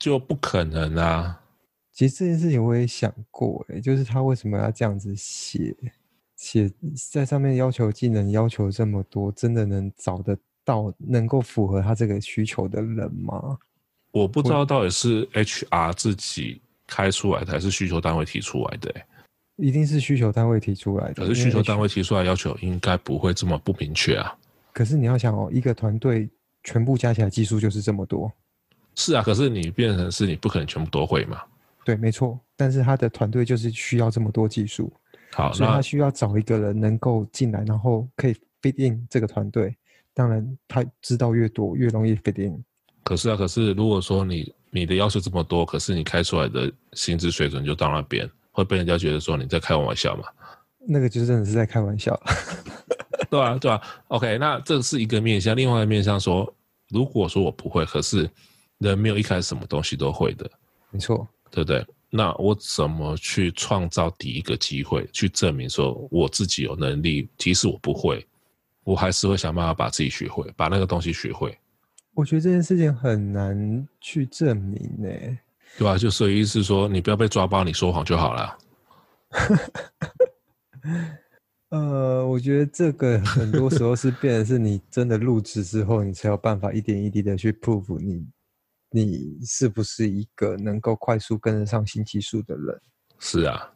[0.00, 1.40] 就不可能啊。
[1.94, 5.76] 其实这件事情我也想过，哎，就是他为什么要这样子写，
[6.34, 6.68] 写
[7.12, 13.56] 在上面要求技能要求这么多，真的能找得到能够符合他这个需求的人吗？
[14.10, 18.92] 我不知道到底是 HR 自己开出来的，还是需求单位提出来的。
[19.56, 21.14] 一定是需求单位提出来的。
[21.14, 24.36] 可是需求单位提出来要求，应该不会这么不明确啊。
[24.72, 26.28] 可是你要想哦，一个团队
[26.64, 28.32] 全部加起来技术就是这么多。
[28.94, 31.40] 是啊，可是你变成是你不可能全部都会嘛？
[31.84, 32.38] 对，没错。
[32.56, 34.92] 但是他的团队就是需要这么多技术。
[35.32, 39.76] 好，所以他需要找一个人能够进来，然后可以 fit in 这个团队。
[40.14, 42.64] 当然，他知道越多，越容易 fit in。
[43.02, 50.24] 可是啊，可是如果说你你的要求这么多，可是你开出来的薪资水准就到那边，会被人家觉得说你在开玩笑嘛？
[50.86, 52.18] 那个就真的是在开玩笑。
[53.30, 53.80] 对啊，对啊。
[54.08, 56.50] OK，那这是一个面向，另外一个面向说，
[56.88, 58.28] 如果说我不会，可是
[58.78, 60.50] 人没有一开始什么东西都会的，
[60.90, 61.84] 没错，对不对？
[62.10, 67.28] 那我怎么去创造第一个机会，去证明说我自己有能力？
[67.36, 68.26] 即使我不会，
[68.82, 71.54] 我还是会想办法把自己学会，把那个东西学会。
[72.18, 75.08] 我觉得这件事情很难去证明呢，
[75.78, 75.96] 对吧？
[75.96, 78.58] 就所以意思是说，你不要被抓包，你说谎就好了。
[81.70, 88.26] 呃，我觉得这个很多时候是变的是你真的入职之后，你才有办法一点一滴的去 prove 你，
[88.90, 92.80] 你是不是一个能够快速跟得上新技术的人。
[93.20, 93.70] 是啊，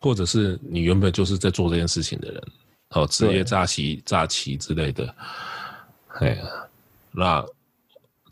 [0.00, 2.42] 或者是你原本就是在做这件事情的人，
[2.90, 5.14] 哦，职业诈欺、诈欺之类的。
[6.18, 6.44] 哎呀，
[7.12, 7.46] 那。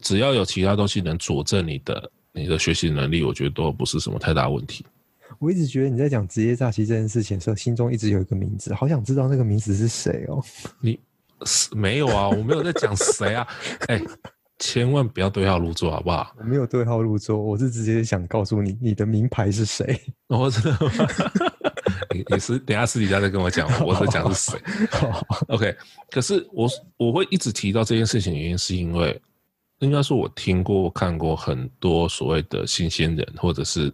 [0.03, 4.85] 只要有其他东西能佐证你的你的学习能力，我觉得都不是什么太大问题。
[5.39, 10.43] 我一直觉得你在讲职业诈欺这件事情的时候，心中一直有一个名字，好想知道那个名字是谁哦。
[10.81, 10.99] 你
[11.47, 12.29] 是没有啊？
[12.29, 13.47] 我没有在讲谁啊？
[13.89, 14.05] 哎、欸，
[14.59, 16.35] 千万不要对号入座，好不好？
[16.39, 20.01] 我没有对号入座，我是直接想告诉你，你的名牌是谁？
[20.29, 20.77] 我知道。
[22.15, 24.61] 你你是等下私底下再跟我讲，我在讲是谁？
[25.49, 25.75] OK。
[26.11, 29.21] 可是我我会一直提到这件事情，原因是因为。
[29.83, 33.93] 应该说，我听过、看过很多所谓的新鲜人，或者是，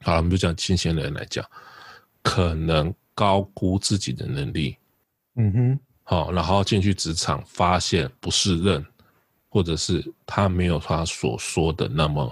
[0.00, 1.48] 好，我们就讲新鲜人来讲，
[2.20, 4.76] 可能高估自己的能力，
[5.36, 8.84] 嗯哼，好，然后进去职场发现不适任，
[9.48, 12.28] 或者是他没有他所说的那么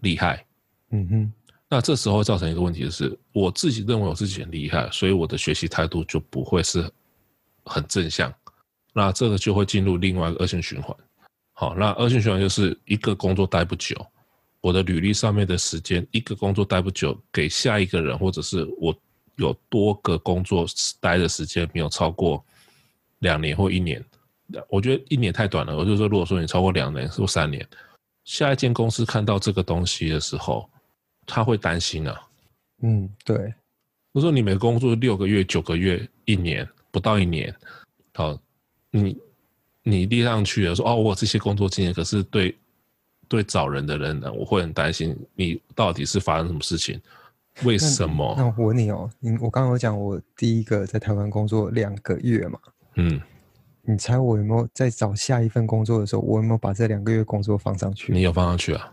[0.00, 0.46] 厉害，
[0.90, 1.32] 嗯哼，
[1.68, 6.88] 那这时候造成一个问题就是，我自己认为我自己很厉害，所以我的学习态度就不会是
[7.64, 8.32] 很正向，
[8.92, 10.96] 那这个就会进入另外一个恶性循环。
[11.62, 13.94] 好，那恶性循环就是一个工作待不久，
[14.60, 18.92] 我的履历上面的时间，一个工作待不久，给下一个人，或者是我
[19.36, 20.66] 有多个工作
[20.98, 22.44] 待的时间没有超过
[23.20, 24.04] 两年或一年，
[24.68, 25.76] 我觉得一年太短了。
[25.76, 27.64] 我就说，如果说你超过两年或三年，
[28.24, 30.68] 下一间公司看到这个东西的时候，
[31.26, 32.20] 他会担心啊。
[32.80, 33.54] 嗯，对。
[34.10, 37.54] 我说你每工作六个月、九个月、一年，不到一年，
[38.14, 38.36] 好，
[38.90, 39.16] 你。
[39.84, 42.56] 你立上去了，说哦，我有这些工作经验，可是对
[43.26, 47.00] 对找人的人呢，我会很担心你到底是发生什么事情？
[47.64, 48.34] 为什么？
[48.36, 52.58] 那，那我问你哦，你我刚刚有讲我第一个在台湾工作两个月嘛，
[52.94, 53.20] 嗯，
[53.82, 58.12] 你猜我有没有在找下一份工作的时候，我有没有把这两个月工作放上去？
[58.12, 58.92] 你有放上去啊？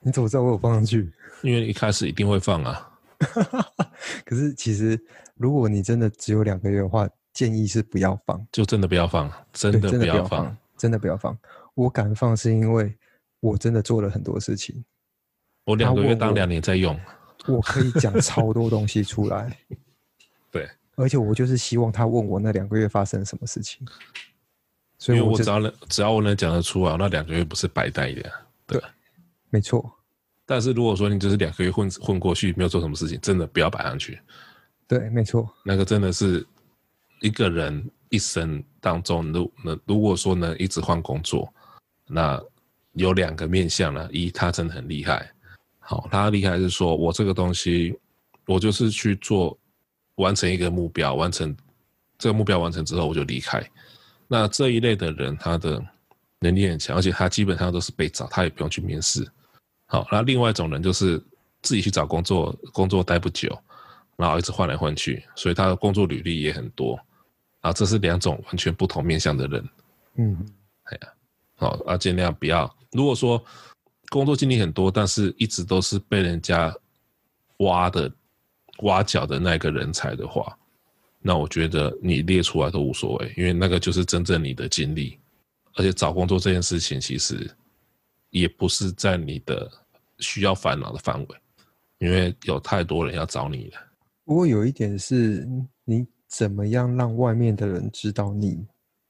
[0.00, 1.12] 你怎么知道我有放上去？
[1.42, 2.90] 因为一开始一定会放啊。
[4.24, 4.98] 可是其实
[5.36, 7.06] 如果你真的只有两个月的话。
[7.32, 11.36] 建议是不要放，就真的不要放，真的不要放，真的不要放。
[11.74, 12.94] 我敢放是因为
[13.38, 14.84] 我真的做了很多事情。
[15.64, 16.98] 我两个月当两年在用，
[17.46, 19.56] 我可以讲超多东西出来。
[20.50, 23.86] 对，而且我就是希望他问我那两个月发生什么事情。
[24.98, 28.32] 所以我，我只要能，只要我能讲得出来，那两个月不是白待的。
[28.66, 28.82] 对，
[29.48, 29.90] 没错。
[30.44, 34.20] 但是如果说你只是两个月混混过去，没有做什么事情，真的不要摆上去。
[34.88, 35.48] 对，没错。
[35.64, 36.44] 那个真的是。
[37.20, 41.52] 一个人一生当中，如那如果说能一直换工作，
[42.06, 42.42] 那
[42.94, 44.08] 有两个面向了。
[44.10, 45.30] 一，他真的很厉害，
[45.78, 47.96] 好，他厉害是说我这个东西，
[48.46, 49.56] 我就是去做，
[50.16, 51.54] 完成一个目标，完成
[52.18, 53.62] 这个目标完成之后我就离开。
[54.26, 55.82] 那这一类的人，他的
[56.40, 59.26] 能力很强，而且他基本上都是被找，他也不用去面试。
[59.86, 61.22] 好，那另外一种人就是
[61.62, 63.56] 自己去找工作，工作待不久，
[64.16, 66.98] 然后一直换来换去，所以他的工作履历也很多。
[67.60, 69.68] 啊，这是两种完全不同面向的人，
[70.16, 70.46] 嗯，
[70.84, 71.12] 哎呀，
[71.56, 72.74] 好啊，尽量不要。
[72.92, 73.42] 如果说
[74.08, 76.74] 工作经历很多，但是一直都是被人家
[77.58, 78.10] 挖的、
[78.78, 80.56] 挖角的那个人才的话，
[81.20, 85.18] 那我觉得你列出来都无所谓，因为那个就是真正你的经历。
[85.74, 87.48] 而且找工作这件事情，其实
[88.30, 89.70] 也不是在你的
[90.18, 91.36] 需要烦恼的范围。
[91.98, 93.78] 因为有太多人要找你了。
[94.24, 95.64] 不过有一点是，你
[96.30, 98.64] 怎么样让外面的人知道你？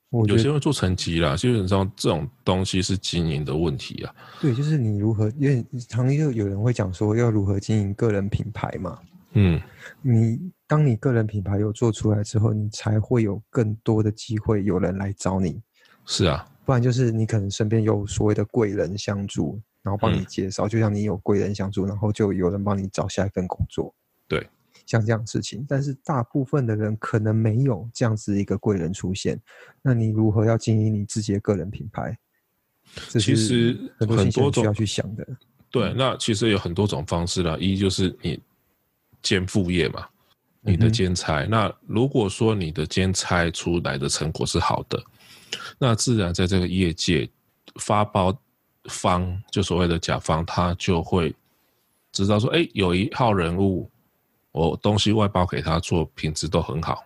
[0.08, 4.12] 我有些会做成绩啦，基本上这种东西是经营的问题啊。
[4.40, 8.98] 对，就是你如何，因为常又有人会讲说要如何经营个人品牌嘛。
[9.34, 9.60] 嗯，
[10.02, 15.62] 你当你个人品牌有做出来之后，你才会有更多的机会有人来找你。
[16.06, 23.94] 是啊，不然就是你可能身边有所谓的贵人相助，然后帮你介绍，嗯、就像你有贵人相助，然后就有人帮你找下一份工作。
[24.26, 24.44] 对。
[24.90, 29.40] 像这样的事情，但是大部分的人可能没有这样子一个贵人出现。
[29.82, 32.18] 那你如何要经营你自己的个人品牌？
[33.10, 35.24] 其实很多种需要去想的。
[35.70, 37.56] 对，那其实有很多种方式啦。
[37.60, 38.40] 一就是你
[39.22, 40.04] 兼副业嘛，
[40.60, 41.44] 你的兼差。
[41.44, 45.00] 嗯、那如果说你的兼差出来的成果是好的，
[45.78, 47.30] 那自然在这个业界
[47.76, 48.36] 发包
[48.86, 51.32] 方，就所谓的甲方，他就会
[52.10, 53.88] 知道说，哎，有一号人物。
[54.52, 57.04] 我东西外包给他做，品质都很好，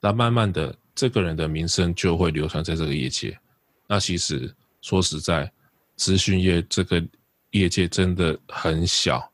[0.00, 3.38] 那慢慢的，这个人的名声就会流传在这个业界。
[3.86, 5.50] 那其实说实在，
[5.96, 7.02] 资讯业这个
[7.50, 9.30] 业界真的很小，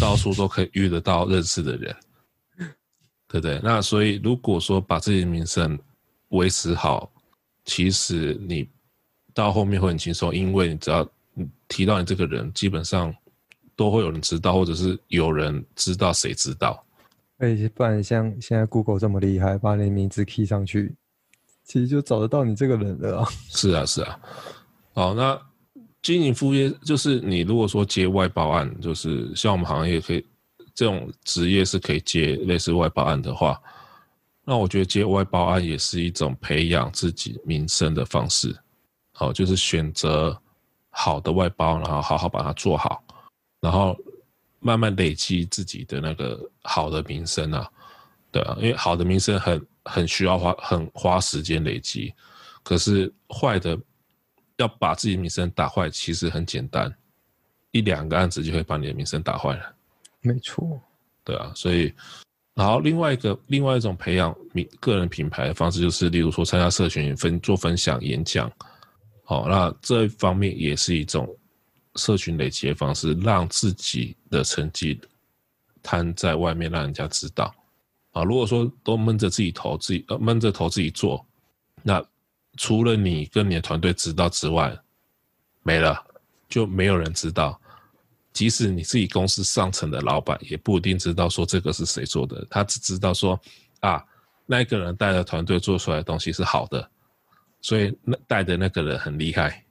[0.00, 1.96] 到处都可以遇得到认识的人，
[3.28, 3.60] 对不对？
[3.62, 5.78] 那所以如果说把自己的名声
[6.28, 7.12] 维持好，
[7.64, 8.68] 其实你
[9.34, 11.06] 到后面会很轻松，因为你只要
[11.68, 13.14] 提到你这个人，基本上
[13.74, 16.85] 都会有人知道，或者是有人知道谁知道。
[17.38, 20.94] 哎，不然像现在 Google 这么厉害，把你名字 key 上去，
[21.64, 23.28] 其实就找得到你这个人了啊。
[23.50, 24.18] 是啊，是啊。
[24.94, 25.38] 好，那
[26.00, 30.26] 经营副业就是你如果说接外包案，就是像我们行业可以
[30.74, 33.60] 这种职业是可以接类似外包案的话，
[34.42, 38.56] 那我觉得接外包案也是一种培养自己名声的方式。
[39.12, 40.34] 好，就是选择
[40.88, 43.04] 好的外包，然后好好把它做好，
[43.60, 43.94] 然后。
[44.66, 47.70] 慢慢累积自己的那个好的名声啊，
[48.32, 52.12] 对啊，因为好的名声很很需要花很花时间累积，
[52.64, 53.78] 可是坏的
[54.56, 56.92] 要把自己名声打坏，其实很简单，
[57.70, 59.72] 一两个案子就会把你的名声打坏了。
[60.20, 60.80] 没错，
[61.22, 61.94] 对啊，所以，
[62.54, 68.50] 然后另外一个另外一种培养名个人品牌的方式，就是例如说参加社群分做分享演讲，
[69.22, 71.24] 好，那这一方面也是一种。
[71.96, 75.00] 社群累积的方式，让自己的成绩
[75.82, 77.54] 摊在外面，让人家知道。
[78.12, 81.24] 啊，如果说都闷着自己头，自己呃闷着头自己做，
[81.82, 82.02] 那
[82.56, 84.74] 除了你跟你的团队知道之外，
[85.62, 86.02] 没了，
[86.48, 87.60] 就没有人知道。
[88.32, 93.38] 即使你自己公司上层的老板，也不一定知道说这个是谁做的，他只知道说
[93.80, 94.04] 啊，
[94.46, 96.90] 那个人带的团队做出来的东西是好的，
[97.60, 99.64] 所以那带的那个人很厉害。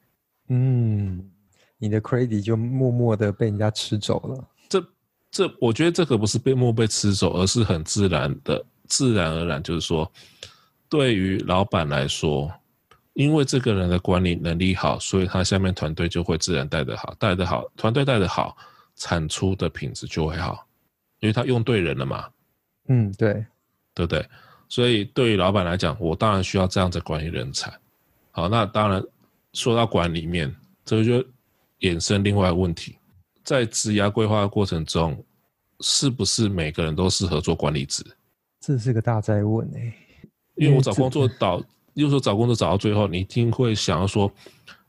[0.49, 1.31] 嗯。
[1.77, 4.47] 你的 credit 就默默的被人家吃走了。
[4.69, 4.83] 这
[5.29, 10.09] 这，我觉得这个不是被默被吃走，而是很自然的，自然而然，就是说，
[10.87, 12.49] 对于老板来说，
[13.13, 18.55] 因为这个人的管理能力好，所以他下面团队就会自然带得好，带得好，团队带得好，
[18.95, 20.65] 产出的品质就会好，
[21.19, 22.29] 因为他用对人了嘛。
[22.87, 23.33] 嗯，对，
[23.93, 24.25] 对不对？
[24.69, 27.71] 所以对于老板来讲，我当然需要这样子管理人才。
[28.31, 29.03] 好，那当然
[29.51, 31.25] 说到管理面，这个就。
[31.79, 32.97] 衍生另外问题，
[33.43, 35.23] 在职涯规划的过程中，
[35.81, 38.03] 是不是每个人都适合做管理职？
[38.59, 39.93] 这是个大哉问哎、欸。
[40.55, 41.61] 因为我找工作找，
[41.95, 44.31] 又说找工作找到最后，你一定会想要说，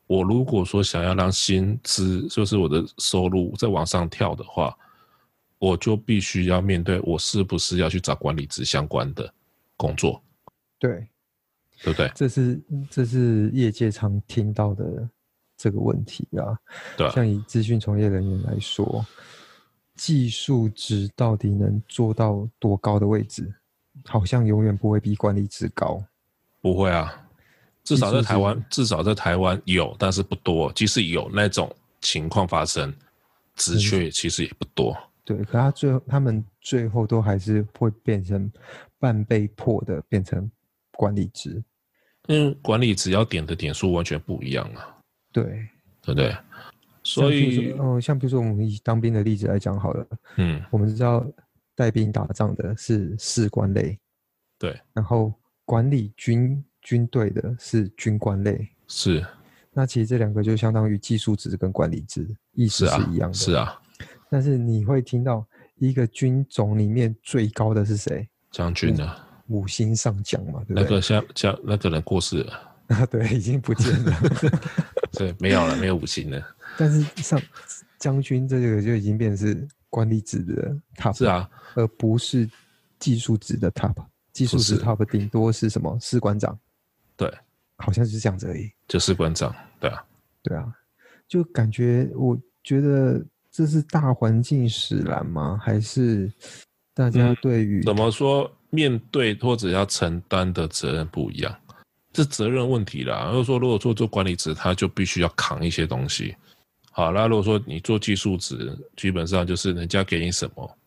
[0.07, 4.73] 我如果说想要让薪资，就是我的收入再往上跳的话，
[5.59, 9.29] 我就必须要面对我是不是要去找管理职相关的
[9.77, 10.23] 工作？
[10.79, 11.09] 对，
[11.83, 12.13] 对不对？
[12.15, 15.09] 这是这是业界常听到的。
[15.57, 16.59] 这个问题啊，
[16.97, 19.05] 对，像以资讯从业人员来说，
[19.95, 23.53] 技术值到底能做到多高的位置？
[24.05, 26.05] 好像永远不会比管理值高。
[26.61, 27.27] 不会啊，
[27.83, 30.71] 至少在台湾，至少在台湾有，但是不多。
[30.75, 32.93] 即使有那种情况发生，
[33.55, 34.93] 职缺其实也不多。
[34.93, 38.53] 嗯、对，可他最后，他们最后都还是会变成
[38.99, 40.51] 半被迫的变成
[40.91, 41.63] 管理职。
[42.29, 44.96] 嗯，管理只要点的点数完全不一样啊。
[45.43, 45.69] 对，
[46.01, 46.37] 对不对？
[47.03, 50.07] 所以，嗯，像比如说我们以当兵的例子来讲好了，
[50.39, 51.25] 嗯，我们知道
[51.75, 53.99] 带兵打仗的是士官类，
[54.59, 55.33] 对，然后
[55.65, 59.25] 管理军军队的是军官类，是。
[59.73, 63.79] 那其实这两个就相当于技术职跟管理职，意思是一样的，是啊。
[63.99, 68.27] 是啊，但是你会听到一个军种里面最高的是谁？
[68.51, 70.83] 将军啊，五星上将嘛，对不对？
[70.83, 72.73] 那个像像那个人过世了。
[72.89, 74.13] 啊， 对，已经不见了。
[75.13, 76.43] 对，没有了，没有五星了。
[76.79, 77.41] 但是上
[77.99, 82.49] 将军这个就已经变成是管理职的 top，是啊，而不是
[82.99, 83.95] 技术职的 top。
[84.33, 85.99] 技术职 top 顶多是什么？
[86.01, 86.59] 士官长。
[87.17, 87.33] 对，
[87.79, 88.71] 好像是这样子而已。
[88.87, 90.05] 就士官长，对啊，
[90.43, 90.71] 对啊，
[91.27, 95.59] 就感觉我觉得这是大环境使然吗？
[95.63, 96.31] 还是
[96.93, 101.59] 大家对于、嗯、怎么说面对或者要承担的责任不一样？
[102.17, 103.27] 是责任问题啦。
[103.29, 106.35] 如果说如果做做管理职，他就必须要扛一些东西。
[106.91, 110.79] 好，那如果说你做技术职，基本上就是人家给你什么，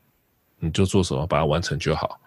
[0.60, 2.20] 你就做什么，把它完成就好。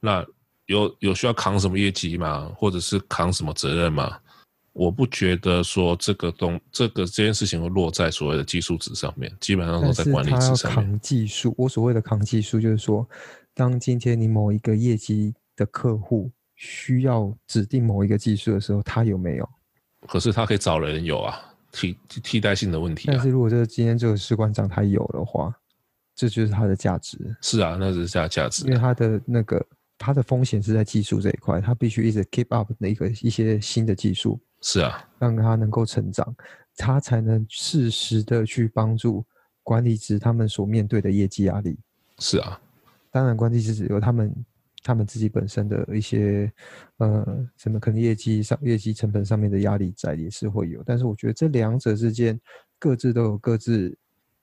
[0.00, 0.24] 那
[0.66, 2.52] 有有需要扛什么业绩吗？
[2.56, 4.18] 或者是扛什么责任吗？
[4.74, 10.86] 我不觉得说这个东这个这件事情会落在所谓的技术职上面，基本上都在管理职上面。
[10.86, 13.06] 扛技术，我所谓的扛技术，就是说，
[13.54, 16.30] 当今天你某一个业绩的客户
[16.62, 19.48] 需要指定某一个技术的时候，他有没有？
[20.06, 21.36] 可是他可以找人有啊。
[21.72, 25.50] 替替代性的问题、啊，但是如果这个今天这个士官长他有的话，
[26.14, 27.18] 这就是他的价值。
[27.40, 34.38] 是啊，那是价价值、啊，因为他的那个他的风险是在技术这一块，他必须一直 keep up 的一个一些新的技术。
[34.60, 36.36] 是啊，让他能够成长，
[36.76, 39.24] 他才能适时的去帮助
[39.62, 41.78] 管理职他们所面对的业绩压力。
[42.18, 42.60] 是啊，
[43.10, 44.30] 当然，管理职只有他们。
[44.82, 46.50] 他们自己本身的一些，
[46.96, 52.38] 呃，什么可能业绩上、业绩成本上面的压力在也是会有，但是我觉得这两者之间
[52.78, 53.96] 各自都有各自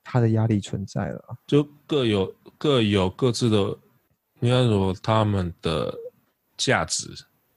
[0.03, 3.57] 它的压力存在了，就各有各有各自的，
[4.39, 5.93] 应该说他们的
[6.55, 7.09] 价值。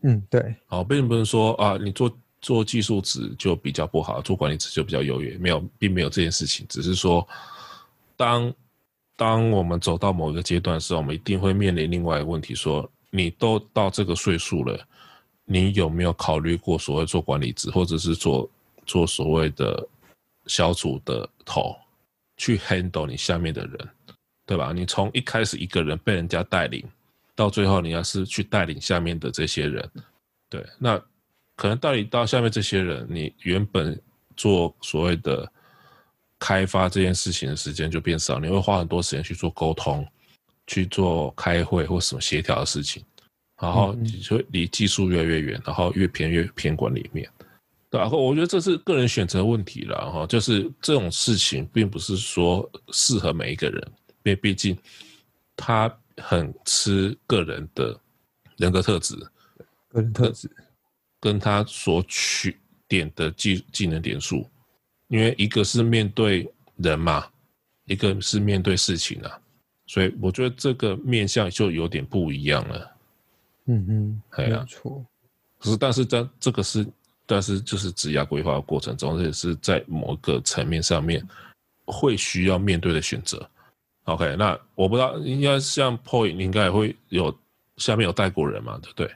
[0.02, 0.54] 嗯，对。
[0.66, 7.26] 好，并不是说啊，你做做技术职就比较不好，做管理职就比较优越，没有，并没有这件事情，只是说
[8.16, 8.52] 当。
[9.16, 14.78] 当我们走到某一个阶段的时候，我们一定会面临另外一个问题：说你都到这个岁数了，
[15.44, 18.50] 你有没有考虑过所谓做管理职，或者是做
[18.86, 19.86] 做所谓的
[20.46, 21.76] 小组的头，
[22.36, 23.88] 去 handle 你下面的人，
[24.46, 24.72] 对吧？
[24.74, 26.82] 你从一开始一个人被人家带领，
[27.34, 29.88] 到最后你要是去带领下面的这些人，
[30.48, 31.00] 对，那
[31.54, 34.00] 可能带领到下面这些人，你原本
[34.36, 35.50] 做所谓的。
[36.44, 40.04] 开发这件事情的时间就变少，你会花很多时间去做沟通，
[40.66, 43.00] 去做开会或什么协调的事情，
[43.60, 47.30] 然后你就离技术越来越远，然后越偏越偏管理面，
[47.88, 48.08] 对吧？
[48.08, 53.80] 我觉得这是个人选择问题了哈，就是这种事情并不是说适合每一个人，
[54.24, 54.76] 因为毕竟
[55.54, 57.96] 他很吃个人的
[58.56, 59.14] 人格特质，
[59.90, 60.50] 个人特质
[61.20, 64.44] 跟他所取点的技技能点数。
[65.12, 67.26] 因为一个是面对人嘛，
[67.84, 69.38] 一个是面对事情啊，
[69.86, 72.96] 所以我觉得这个面向就有点不一样了。
[73.66, 75.04] 嗯嗯，没错。
[75.58, 76.86] 可是，但是在这个是，
[77.26, 81.22] 但是就是职涯规划的过程中，这也是在某个层面上面
[81.84, 83.46] 会需要面对的选择。
[84.04, 87.38] OK，那我不知道，应该像 Point，你应该也会有
[87.76, 89.14] 下面有带过人嘛，对不对？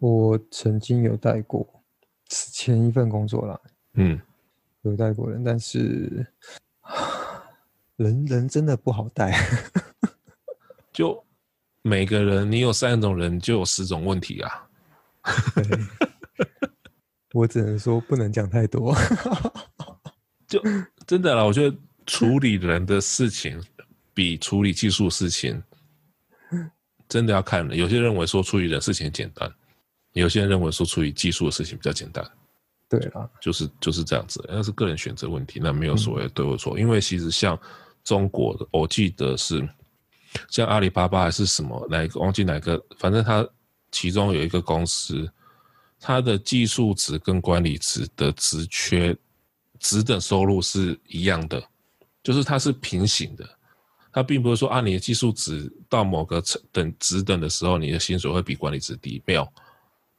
[0.00, 1.64] 我曾经有带过
[2.28, 3.60] 前一份工作啦。
[3.94, 4.20] 嗯。
[4.82, 6.26] 有带过人，但是
[7.96, 9.36] 人人真的不好带。
[10.92, 11.24] 就
[11.82, 14.68] 每个人，你有三种人，就有十种问题啊。
[17.34, 18.94] 我只能说不能讲太多。
[20.46, 20.62] 就
[21.06, 21.76] 真的啦，我觉得
[22.06, 23.62] 处理人的事情
[24.14, 25.62] 比处理技术事情
[27.08, 27.76] 真的要看人。
[27.76, 29.52] 有些人认为说处理人的事情简单，
[30.12, 32.24] 有些人认为说处理技术的事情比较简单。
[32.88, 36.78] 对啊，就是就是这样子，那是个人选择问题，那没有所谓对或错。
[36.78, 37.58] 因为其实像
[38.02, 39.68] 中国的，我记得是
[40.48, 43.46] 像阿里巴巴还是什么哪个忘记哪个，反正它
[43.92, 45.30] 其中有一个公司，
[46.00, 49.14] 它的技术值跟管理值的职缺
[49.78, 51.62] 值等收入是一样的，
[52.22, 53.46] 就是它是平行的，
[54.10, 59.46] 它并不是说啊你的技术值到某个等值等的时候，你的薪水会比管理值低，没有，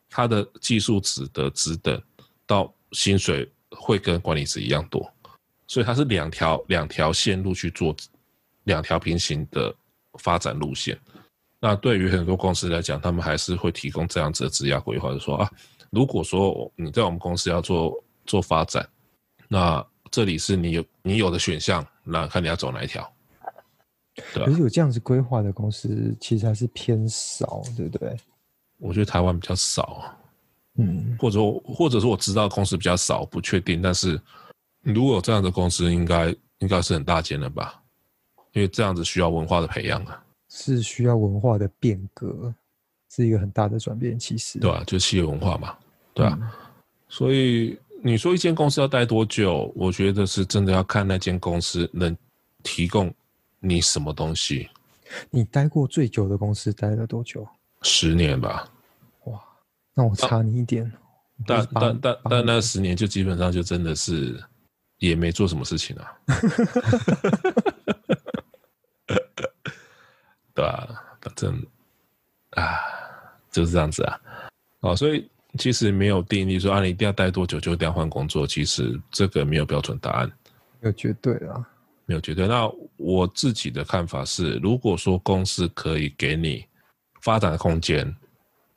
[0.08, 2.00] 它的技术值的值等。
[2.50, 5.08] 到薪水会跟管理职一样多，
[5.68, 7.96] 所以它是两条两条线路去做，
[8.64, 9.72] 两条平行的
[10.18, 11.00] 发展路线。
[11.60, 15.52] 那对于很多公司来讲，他们还是会提供这样子的职业规划，就说啊，
[15.92, 18.90] 如果说你在我们公司要做做发展，
[19.48, 23.08] 那这里是你有你有的选项，那看你要走哪一条。
[24.34, 28.18] 对，可是有这样子规划的公司，其实还是偏少，对不对？
[28.78, 30.04] 我觉得台湾比较少。
[30.80, 33.82] 嗯，或者或者是我知道公司比较少，不确定。
[33.82, 34.20] 但是
[34.82, 37.82] 如果有这样的公司，应该应该是很大间了吧？
[38.54, 42.54] 因为这样子需要文化的培养啊，是需要文化的变革，
[43.10, 44.18] 是一个很大的转变。
[44.18, 45.78] 其实，对啊，就企业文化嘛，
[46.14, 46.38] 对啊。
[46.42, 46.50] 嗯、
[47.08, 49.72] 所以你说一间公司要待多久？
[49.76, 52.16] 我觉得是真的要看那间公司能
[52.64, 53.14] 提供
[53.60, 54.70] 你什么东西？
[55.30, 57.48] 你待过最久的公司待了多久？
[57.82, 58.68] 十年吧。
[60.00, 60.86] 哇，那我差你一点。
[60.86, 60.92] 啊、
[61.46, 64.42] 但但但但那十年就基本上就真的是
[64.98, 66.18] 也没做什么事情啊。
[70.54, 70.88] 对啊，
[71.22, 71.66] 反正
[72.52, 72.64] 啊
[73.52, 74.20] 就是这样子啊。
[74.82, 78.48] 哦，所以其实没有定义说啊，你一定要待多久就一定要换工作。
[78.48, 80.32] 其实这个没有标准答案，
[80.80, 81.68] 没有绝对啊。
[82.06, 82.48] 没有绝对。
[82.48, 86.66] 那我自己的看法是，如果说公司可以给你
[87.22, 88.14] 发展的空间，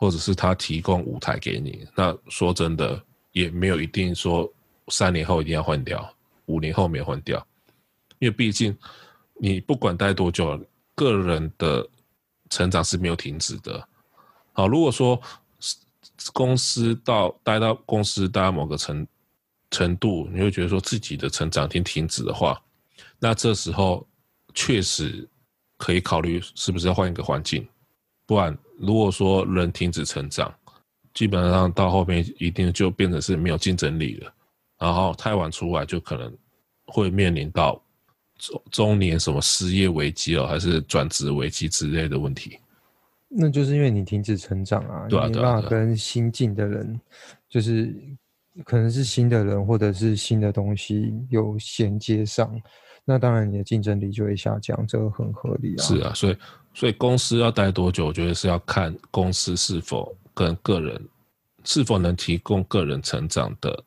[0.02, 3.00] 或者是他提供舞台给你，那说真的
[3.30, 4.52] 也没有一定说
[4.88, 6.12] 三年后一定要换掉，
[6.46, 7.38] 五年后没换掉，
[8.18, 8.76] 因为毕竟
[9.34, 10.60] 你不管待多久，
[10.96, 11.88] 个人的
[12.50, 13.88] 成长是没有停止的。
[14.52, 15.22] 好，如果说
[16.32, 19.06] 公司到待到公司待到某个程
[19.70, 22.60] 程度，你会觉得说自己的成长已经停止的话。
[23.20, 24.04] 那这时候
[24.52, 25.28] 确实
[25.76, 27.64] 可以考虑是不是要换一个环境，
[28.32, 30.50] 不然如果说人停止成长，
[31.12, 34.32] 基本上到后面一定就变成是没有竞争力了，
[34.78, 36.34] 然后太晚出来就可能
[36.86, 37.78] 会面临到
[38.38, 42.58] 中中年什么失业危机哦，还是转职危机之类的问题。
[43.28, 46.98] 那就是因为你停止成长啊，对啊，没办法跟新进的人，
[47.50, 47.94] 就是
[48.64, 52.50] 可能是新的人或者是新的东西有衔接上。
[53.04, 55.82] 那当然，你的竞争力就会下降，这个很合理啊。
[55.82, 56.36] 是啊，所以
[56.74, 61.08] 所以公司要待多久，我觉得是要看公司是否跟个人
[61.64, 63.84] 是否能提供个人成长的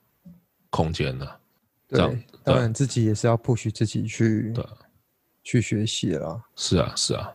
[0.70, 1.40] 空间呢、啊？
[1.88, 4.66] 对，当然自己也是要 push 自己去对
[5.44, 6.42] 去学习了。
[6.56, 7.32] 是啊，是啊。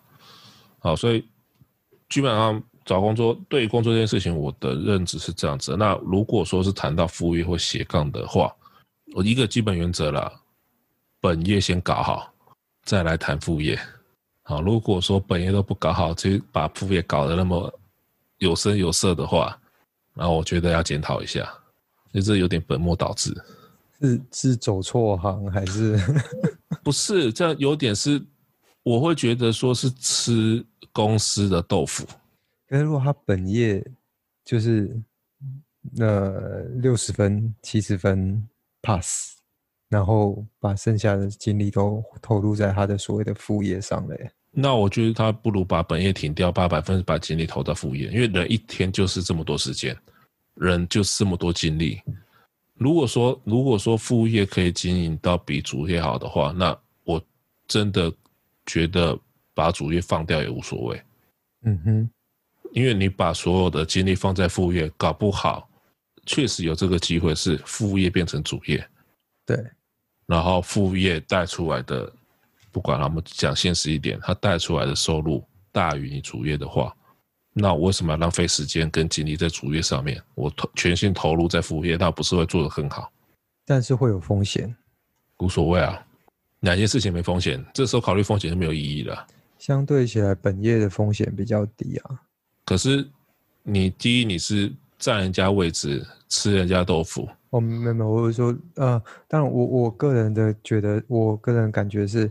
[0.79, 1.27] 好，所以
[2.09, 5.77] 基本上找工作，对于工作这件事情，我的认知是这样子。
[5.77, 8.55] 那如果说是谈到副业或斜杠的话，
[9.15, 10.33] 我一个基本原则啦。
[11.21, 12.33] 本业先搞好，
[12.83, 13.79] 再来谈副业。
[14.51, 17.73] 好，如果说本业都不搞好，就把副业搞得那么
[18.39, 19.57] 有声有色的话，
[20.13, 21.49] 那我觉得要检讨一下，
[22.13, 23.33] 就这有点本末倒置。
[24.01, 25.97] 是是走错行还是？
[26.83, 28.21] 不是，这样有点是，
[28.83, 32.05] 我会觉得说是吃公司的豆腐。
[32.67, 33.81] 可是如果他本业
[34.45, 35.01] 就是
[35.93, 36.29] 那
[36.81, 38.49] 六十分、七十分
[38.83, 39.39] pass。
[39.89, 44.33] 然后把剩下的精力都投入在他的所谓的副业上了耶。
[44.53, 49.97] 那我觉得他不如把本业停掉，把百分之百精力投到副业，因为人一天就是这么多时间，
[50.55, 52.01] 人就是这么多精力。
[52.75, 57.23] 如果说如果说副业可以经营到比主业好的话，那我
[57.69, 58.13] 真的
[58.67, 59.17] 觉得
[59.55, 61.03] 把主业放掉也无所谓。
[61.63, 62.11] 嗯哼，
[62.73, 65.69] 因为你把所有的精力放在副业，搞不好
[66.27, 68.85] 确实有这个机会是副业变成主业。
[69.47, 69.57] 对。
[70.27, 72.11] 然后副业带出来的，
[72.73, 76.95] 不管了，我们讲现实一点，他带出来的收入大于你主业的话，
[77.53, 80.23] 那我为什么要浪费时间跟精力在主业上面？
[80.35, 83.11] 我投全心投入在副业，那不是会做得很好？
[83.64, 84.75] 但是会有风险，
[85.39, 86.05] 无所谓啊，
[86.61, 87.64] 哪件事情没风险？
[87.75, 89.27] 这时候考虑风险就没有意义了。
[89.59, 92.21] 相对起来，本业的风险比较低啊。
[92.64, 93.07] 可是
[93.62, 97.29] 你第一，你是占人家位置，吃人家豆腐。
[97.51, 102.31] 哦，没有没有，我是说，呃，当然我我个人的觉得，我个人感觉是，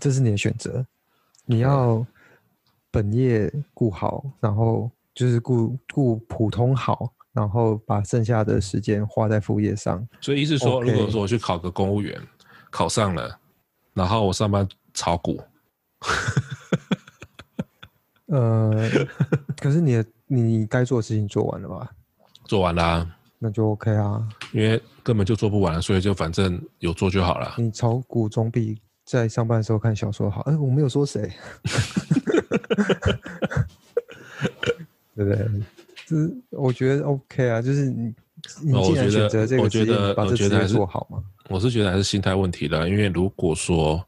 [0.00, 0.84] 这是你的选择，
[1.44, 2.06] 你要
[2.90, 10.06] 本业顾好，然后就是顾顾普通好，然后把剩下的时间花在副业上。
[10.20, 10.92] 所以意思说，Okay.
[10.92, 12.20] 如果说我去考个公务员，
[12.70, 13.36] 考上了，
[13.92, 15.40] 然后我上班炒股，
[18.26, 18.88] 呃，
[19.56, 21.90] 可是你的你该做的事情做完了吧？
[22.46, 23.16] 做完了啊。
[23.44, 27.56] 那就 OK 啊，因为根本就做不完，所以就反正有做就好了。
[27.58, 30.42] 你炒股总比在上班的时候看小说好。
[30.42, 31.28] 哎、欸，我没有说谁，
[35.16, 35.44] 对不对？
[36.06, 38.14] 就是我觉得 OK 啊，就是你
[38.62, 41.20] 你既然选择这个职业，把这职业做好嘛。
[41.48, 44.00] 我是觉得还是心态问题的，因为如果说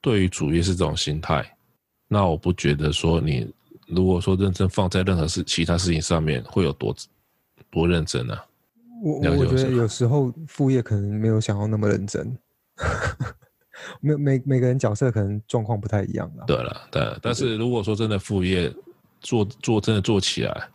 [0.00, 1.44] 对于主业是这种心态，
[2.08, 3.46] 那我不觉得说你
[3.86, 6.96] 如果说认真放在任何事其他事情上面会有多。
[7.70, 8.44] 多认真啊！
[9.02, 12.36] 我我觉得有时候副业可能没有想要那么认真，
[14.00, 16.44] 每每每个人角色可能状况不太一样啦。
[16.46, 18.74] 对了，对，但是如果说真的副业
[19.20, 20.68] 做做真的做起来，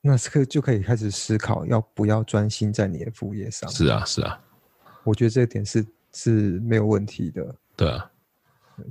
[0.00, 3.70] 那是可就可以开始思考要不要专心在你的副业上。
[3.70, 4.40] 是啊，是啊，
[5.04, 7.54] 我觉得这点是是没有问题的。
[7.76, 8.10] 对啊，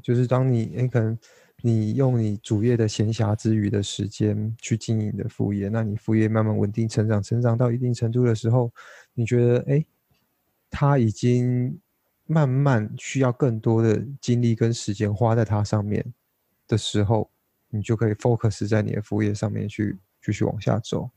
[0.01, 1.17] 就是当你你可能。
[1.62, 8.72] 你用你主业的闲暇之余的时间去经营你的副业，那你副业慢慢稳定成长，成长到一定程度的时候，
[9.14, 9.86] 你觉得哎，
[10.70, 11.78] 他已经
[12.26, 16.05] 慢慢需要更多的精力跟时间花在它上面
[16.68, 17.30] 的时候，
[17.70, 21.10] 你就可以 focus 在你的副业上面去继续往下走。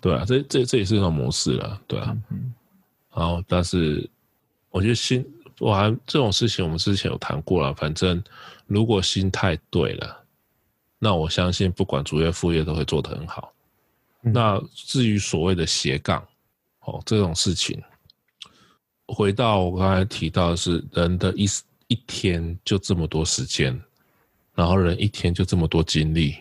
[0.00, 2.16] 对啊，这这这也是一种模式了，对啊。
[2.30, 2.54] 嗯。
[3.08, 4.08] 好，但是
[4.70, 5.22] 我觉得心，
[5.62, 7.72] 我还这种事情我们之前有谈过了。
[7.74, 8.20] 反正
[8.66, 10.24] 如果心态对了，
[10.98, 13.54] 那我相信不管主业副业都会做得很好。
[14.22, 14.32] 嗯。
[14.32, 16.20] 那至于所谓的斜杠，
[16.80, 17.80] 哦，这种事情。
[19.06, 21.46] 回到我刚才提到的是，人的一
[21.86, 23.80] 一天就这么多时间，
[24.54, 26.38] 然后人一天就这么多精力，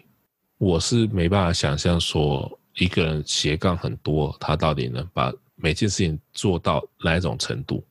[0.57, 7.84] 我是没办法想象说一个人斜杠很多，他到底能把每件事情做到哪一种程度？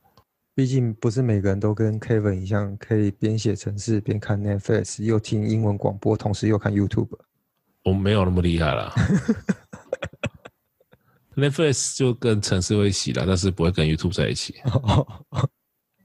[0.55, 7.19] 毕竟不是每个人都跟 Kevin 一样，可以边写程式边看 Netflix，又听英文广播，同时又看 YouTube。
[7.83, 8.93] 我没有那么厉害啦。
[11.35, 14.55] Netflix 就跟程式会一起啦，但是不会跟 YouTube 在一起，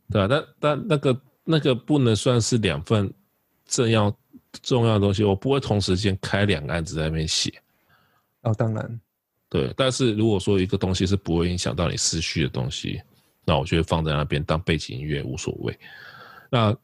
[0.10, 0.28] 对吧？
[0.30, 3.12] 但但那个那个不能算是两份
[3.66, 4.16] 这样
[4.62, 7.52] 重要的东西，我不会同时间开两个案子在那边写。
[8.44, 9.02] 哦，当然，
[9.50, 9.74] 对。
[9.76, 13.02] 但是如果说一个东西是不会影响到你思绪的东西，
[13.46, 15.78] 那我就会放在那边当背景音乐无所谓。
[16.50, 16.76] 那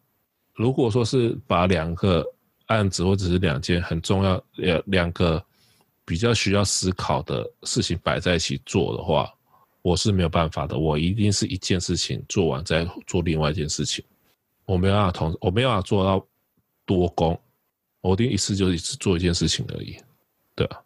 [0.54, 2.26] 如果说是把两个
[2.68, 4.34] 案子或者是两件很重要
[4.64, 5.44] 呃两个。
[6.04, 9.32] 比较需要思考的事情摆在一起做的话，
[9.82, 10.78] 我是没有办法的。
[10.78, 14.04] 我一定是一件事情做完再做另外一件事情，
[14.66, 16.28] 我没有办法同，我没有办法做到
[16.86, 17.40] 多工，
[18.02, 19.96] 我一定一次就一次做一件事情而已。
[20.54, 20.82] 对啊，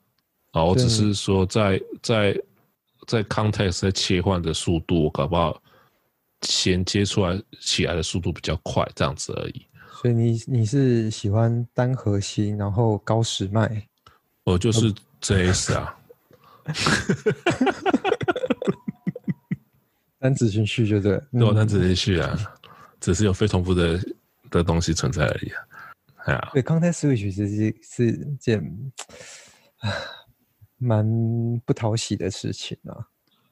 [0.51, 2.41] 啊，我只是说在在
[3.07, 5.59] 在 context 在切换的速度，我搞不好
[6.45, 9.65] 衔接出来起来的速度比较快，这样子而已。
[10.01, 13.85] 所以你你是喜欢单核心，然后高时脉？
[14.43, 14.93] 我就是。
[15.21, 15.97] 这是啊，
[20.19, 22.37] 单子循序就对，对，单子循序啊，
[22.99, 23.99] 只是有非重复的
[24.51, 25.57] 的东西存在而已啊。
[26.25, 28.61] 哎呀，对，context switch 其实是件
[30.77, 31.03] 蛮
[31.65, 33.07] 不讨喜的事情啊。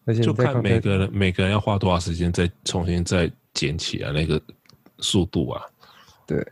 [0.06, 4.42] 而且就看每个人每个人要花多少时间再重新再捡起来那个
[5.00, 5.62] 速度啊。
[6.26, 6.46] 对，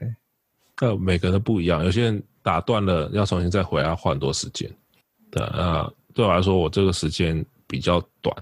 [0.82, 4.70] 呃，每个人都不一样，有些人打断了要重新再回来要花很多时间。
[5.30, 8.36] 对，啊对我来说，我这个时间比较短，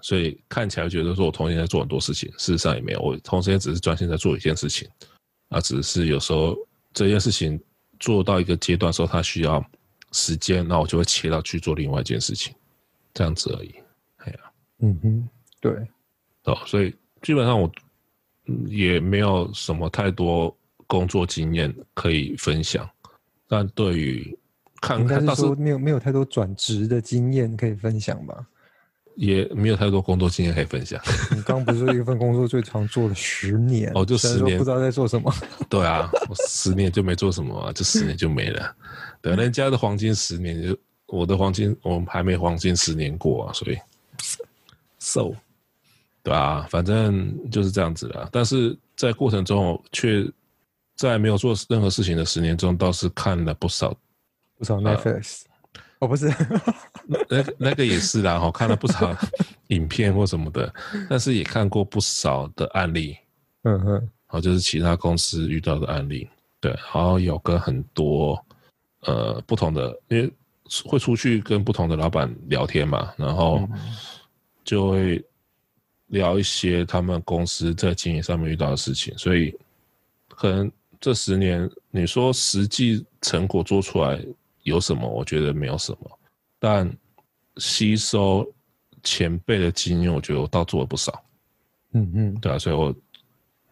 [0.00, 4.88] 所以看起来觉得说我同时在做很多事情，事实上也没有，我同时也只是专心在做一件事情，
[5.48, 6.56] 啊，只是有时候
[6.92, 7.60] 这件事情
[7.98, 9.64] 做到一个阶段的时候，它需要
[10.12, 12.54] 时间，那我就会切到去做另外一件事情，
[13.12, 13.74] 这样子而已。
[14.80, 15.28] 嗯哼，
[15.60, 15.72] 对，
[16.44, 17.70] 哦，所以基本上我
[18.66, 20.54] 也没有什么太多
[20.86, 22.88] 工作经验可以分享，
[23.48, 24.38] 但对于
[24.80, 28.46] 看看，但是说没有没有太多转职的经验可以分享吧？
[29.16, 31.02] 也没有太多工作经验可以分享。
[31.34, 33.90] 你刚刚不是说一份工作最长做了十年？
[33.96, 35.34] 哦，就十年，不知道在做什么。
[35.68, 38.72] 对啊，我十年就没做什么啊， 这十年就没了。
[39.20, 43.76] 对，人家的黄金十年就我的黄金，我们还没黄金十年过啊，所以
[45.08, 45.32] ，so，
[46.22, 48.28] 对啊，反正就是这样子了。
[48.30, 50.30] 但是在过程中，却
[50.96, 53.96] 在没有做任何事情的十年中，倒是看了不少。
[54.56, 55.42] 不少 Netflix，
[56.00, 56.26] 哦，不是，
[57.28, 59.16] 那那个也是啦，哈， 看了不少
[59.68, 60.74] 影片或什么的，
[61.08, 63.16] 但是也看过不少的案例，
[63.62, 66.28] 嗯哼，好，就是其他公司遇到的案例，
[66.58, 68.44] 对，然后有跟很多
[69.02, 70.28] 呃不同的，因为
[70.84, 73.60] 会出去跟不同的老板聊天嘛，然后
[74.68, 75.24] 就会
[76.08, 79.56] 聊一些他们公司在经营上面遇到的事情，所以
[80.28, 84.22] 可能这十年你说实际成果做出来。
[84.64, 85.08] 有什么？
[85.08, 86.18] 我觉得没有什么，
[86.58, 86.94] 但
[87.56, 88.46] 吸收
[89.02, 91.24] 前辈的经验，我觉得我倒做了不少。
[91.94, 92.94] 嗯嗯，对啊，所以我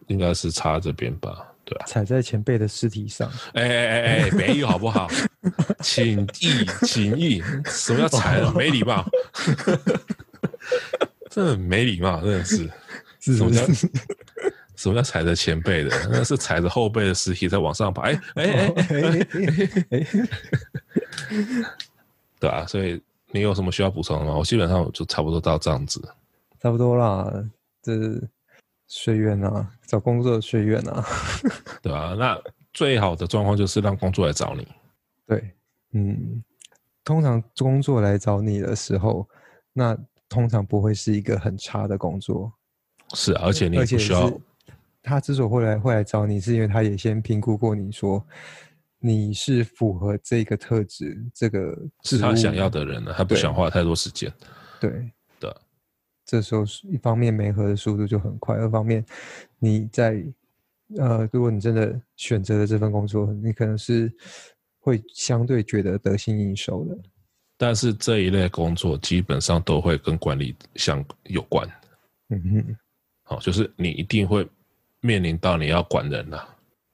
[0.07, 1.87] 应该是差这边吧，对啊。
[1.87, 3.31] 踩在前辈的尸体上。
[3.53, 5.07] 哎哎哎哎，没有好不好？
[5.85, 8.51] 请意，请意，什么叫踩了？
[8.55, 9.05] 没礼貌，
[11.37, 12.67] 真的没礼貌，真的是。
[13.21, 13.61] 是什么叫？
[14.75, 15.91] 什么叫踩着前辈的？
[16.11, 18.05] 那是踩着后辈的尸体在往上爬。
[18.05, 18.73] 哎哎哎
[19.91, 20.07] 哎哎！
[22.41, 22.99] 对啊，所以
[23.33, 24.35] 你有什么需要补充的吗？
[24.35, 26.01] 我基本上就差不多到这样子。
[26.59, 27.31] 差不多啦，
[27.83, 28.27] 这是
[28.87, 31.05] 学院啊，找工作的学院啊。
[31.83, 32.41] 对啊，那
[32.73, 34.67] 最好的状况就是让工作来找你。
[35.27, 35.51] 对，
[35.93, 36.43] 嗯，
[37.05, 39.29] 通常工作来找你的时候，
[39.75, 39.95] 那
[40.29, 42.53] 通常不会是一个很差的工作。
[43.15, 44.33] 是啊，而且你不需要。
[45.03, 48.27] 他之所以会来会来找你，是因为他也先评估过你说
[48.99, 54.33] 你是符合这个特质，这个是他想要的人呢，他不想花太多时间。
[54.81, 55.09] 对
[55.39, 55.57] 的，
[56.25, 59.05] 这时候一方面媒合的速度就很快，二方面
[59.61, 60.25] 你在
[60.99, 64.13] 呃，如果你真的选择了这份工作，你可能是
[64.81, 66.99] 会相对觉得得心应手的。
[67.57, 71.67] 但是这一类工作基本上都会跟管理相有关。
[72.29, 72.77] 嗯哼，
[73.23, 74.47] 好，就是你一定会
[75.01, 76.49] 面临到你要管人了，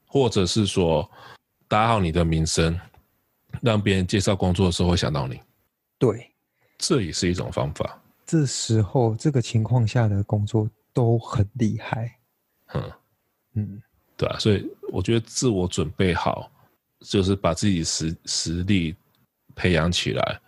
[0.07, 1.11] 或者是说
[1.67, 2.79] 打好你的名声，
[3.61, 5.41] 让别人介绍工作的时候会想到你。
[5.99, 6.31] 对，
[6.79, 8.01] 这也是一种方法。
[8.25, 12.19] 这时候这个情况下的工作都很厉害。
[12.75, 12.93] 嗯
[13.55, 13.83] 嗯，
[14.17, 16.51] 对啊，所以我觉得自我准备好，
[17.01, 18.95] 就是把自己实实力
[19.55, 20.41] 培养起来。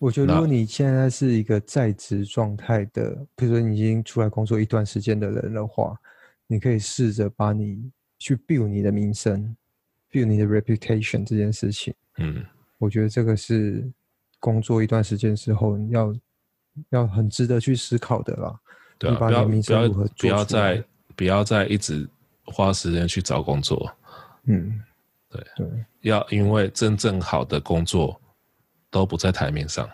[0.00, 5.94] 我觉得，如果你现在是一个在职状态的，比如说你已经出来工作一段时间的人的话，
[6.46, 9.54] 你可以试着把你去 build 你的名声
[10.10, 11.92] ，build 你的 reputation 这件事情。
[12.16, 12.42] 嗯，
[12.78, 13.86] 我觉得这个是
[14.38, 16.14] 工作一段时间之后要
[16.88, 18.58] 要很值得去思考的啦。
[18.98, 20.84] 对啊，不要不要不要再
[21.14, 22.08] 不要再一直
[22.46, 23.94] 花时间去找工作。
[24.44, 24.82] 嗯，
[25.28, 28.18] 对对，要因为真正好的工作。
[28.90, 29.88] 都不在台面上，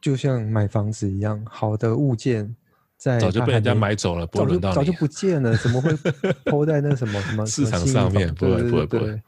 [0.00, 2.54] 就像买房子一样，好的物件
[2.96, 5.94] 在早就被人家买走了，不会轮到你，早就不见了，怎么会
[6.44, 8.34] 抛在那什么什么 市场上面？
[8.34, 9.22] 不会不会不会，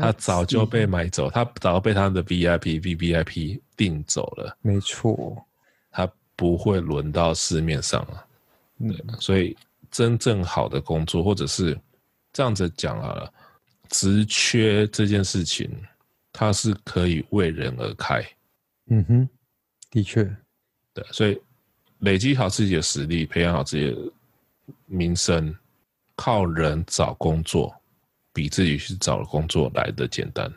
[0.00, 5.36] 他早就被买走，他早就被他的 VIP VVIP 订走了，没错，
[5.90, 8.26] 他不会轮到市面上了。
[8.78, 9.56] 对，所以
[9.90, 11.78] 真正好的工作，或者是
[12.32, 13.28] 这样子讲啊，
[13.88, 15.70] 职缺这件事情，
[16.32, 18.22] 它是可以为人而开。
[18.88, 19.28] 嗯哼，
[19.90, 20.22] 的确，
[20.94, 21.36] 对，所以
[21.98, 24.12] 累积好自己的实力，培养好自己的
[24.86, 25.52] 名声，
[26.14, 27.74] 靠人找工作，
[28.32, 30.48] 比自己去找工作来的简单，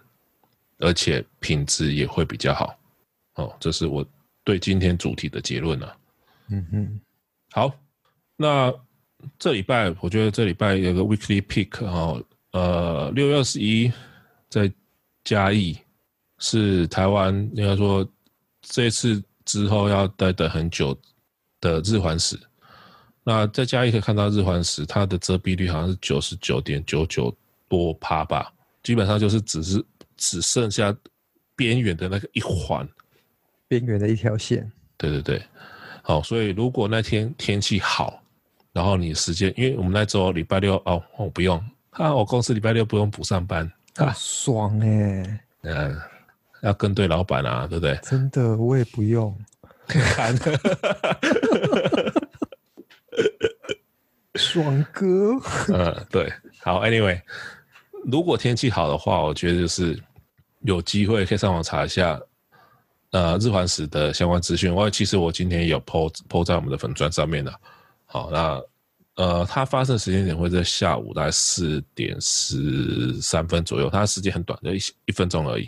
[0.77, 2.77] 而且品质也会比较好。
[3.33, 4.05] 哦，这是我
[4.43, 5.97] 对今天主题的结论了啊。
[6.49, 7.01] 嗯哼，
[7.49, 7.73] 好，
[8.35, 8.71] 那
[9.39, 12.21] 这礼拜我觉得这礼拜有个 weekly pick 哈，
[12.51, 13.91] 呃，六月二十一
[14.49, 14.71] 在
[15.23, 15.75] 嘉义
[16.37, 18.07] 是台湾应该说。
[18.71, 20.95] 这次之后要待等很久
[21.59, 22.39] 的日环食，
[23.23, 27.35] 那在嘉义可以看到日环食，它的遮蔽率好像是九十九点九九
[27.67, 28.53] 多趴吧，
[28.83, 29.83] 基本上就是只是
[30.15, 30.95] 只剩下
[31.55, 32.87] 边缘的那个一环，
[33.67, 34.71] 边缘的一条线。
[34.97, 35.41] 对对对，
[36.03, 38.21] 好，所以如果那天天气好，
[38.71, 41.59] 然后你时间，因为我们那周礼拜六哦，我不用。
[41.89, 43.69] 啊，我公司礼拜六不用补上班。
[43.95, 45.99] 啊，爽哎，嗯。
[46.61, 47.97] 要跟对老板啊，对不对？
[48.03, 49.35] 真的，我也不用。
[49.87, 50.35] 看，
[54.35, 55.31] 爽哥。
[55.73, 56.83] 嗯，对，好。
[56.83, 57.19] Anyway，
[58.05, 59.99] 如果天气好的话，我觉得就是
[60.61, 62.19] 有机会可以上网查一下，
[63.11, 64.73] 呃，日环食的相关资讯。
[64.73, 67.51] 我其实我今天有 po po 在我们的粉砖上面的。
[68.05, 68.61] 好，那
[69.15, 75.67] 呃，它发生时间点会在下午大概四点十三分左右，它时间很短，就一一分钟而已。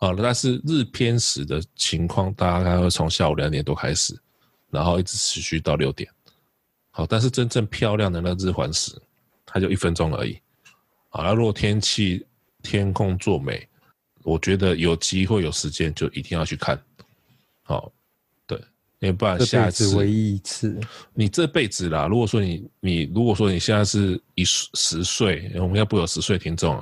[0.00, 4.16] 好，但是日偏食的情况大概会从下午两点多开始，
[4.70, 6.08] 然后一直持续到六点。
[6.90, 8.92] 好，但是真正漂亮的那日环食，
[9.44, 10.38] 它就一分钟而已。
[11.08, 12.24] 好，那如果天气
[12.62, 13.68] 天空作美，
[14.22, 16.80] 我觉得有机会有时间就一定要去看。
[17.64, 17.90] 好，
[18.46, 18.56] 对，
[19.00, 20.78] 因为不然下一次唯一一次，
[21.12, 22.06] 你这辈子啦。
[22.06, 26.80] 如果说你你如果说你现在是一十岁，我们要不有十岁听众，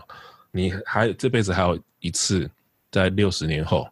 [0.50, 2.50] 你还这辈子还有一次。
[2.96, 3.86] 在六十年后，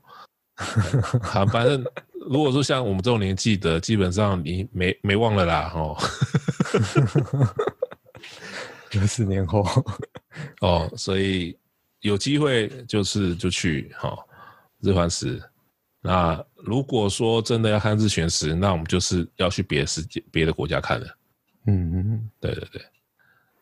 [1.21, 1.85] 好，反正
[2.31, 5.95] 如果说像我们这种年纪的，基本上你没没忘了啦，哦。
[8.93, 9.63] 六十年后，
[10.63, 11.55] 哦，所以
[12.01, 14.19] 有机会就是就去哈、哦、
[14.81, 15.39] 日环食。
[16.01, 21.07] 那如果说真的要看日全食，那我们就是要去别的世界、别的国家看了。
[21.67, 22.81] 嗯嗯，对对对。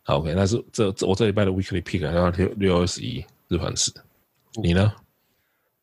[0.04, 3.92] 好，OK，那是这这我这礼拜的 Weekly Pick，然后六六二十一日环食，
[4.62, 4.92] 你呢？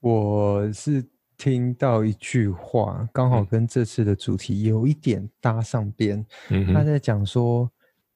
[0.01, 1.05] 我是
[1.37, 6.25] 听到一句话，刚好跟这次的主题有一点搭上边。
[6.49, 7.69] 嗯，他在讲说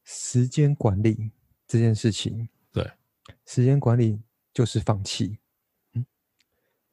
[0.05, 1.29] 时间管理
[1.67, 2.47] 这件事情。
[2.71, 2.89] 对，
[3.45, 4.17] 时间管理
[4.53, 5.37] 就是放弃。
[5.93, 6.05] 嗯，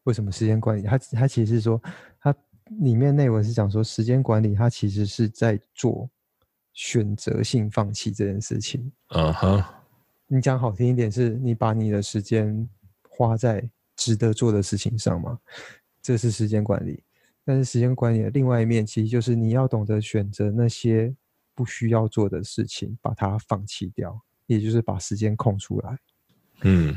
[0.02, 0.82] 为什么时间管理？
[0.82, 1.80] 他他其实是说，
[2.20, 2.34] 他
[2.80, 6.10] 里面内文是讲说，时间管理他其实是在做
[6.72, 8.90] 选择性放弃这件事情。
[9.10, 9.64] 嗯哼，
[10.26, 12.68] 你讲好听一点，是你把你的时间
[13.08, 13.70] 花在。
[14.00, 15.38] 值得做的事情上吗？
[16.00, 17.04] 这是时间管理。
[17.44, 21.14] 但是时间管理的另外一面，其实就是你要懂得选择那些
[21.54, 25.98] 不需要做的事情，把它放弃掉，也就是把时间空出来。
[26.62, 26.96] 嗯，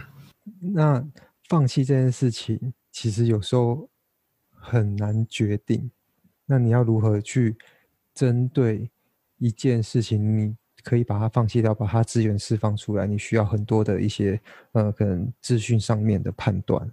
[0.61, 1.05] 那
[1.49, 3.89] 放弃这件事情，其实有时候
[4.49, 5.91] 很难决定。
[6.45, 7.57] 那你要如何去
[8.13, 8.89] 针对
[9.39, 13.07] 一件事情，你可以把它放弃掉，把它资源释放出来。
[13.07, 14.39] 你需要很多的一些
[14.73, 16.91] 呃，可能资讯上面的判断。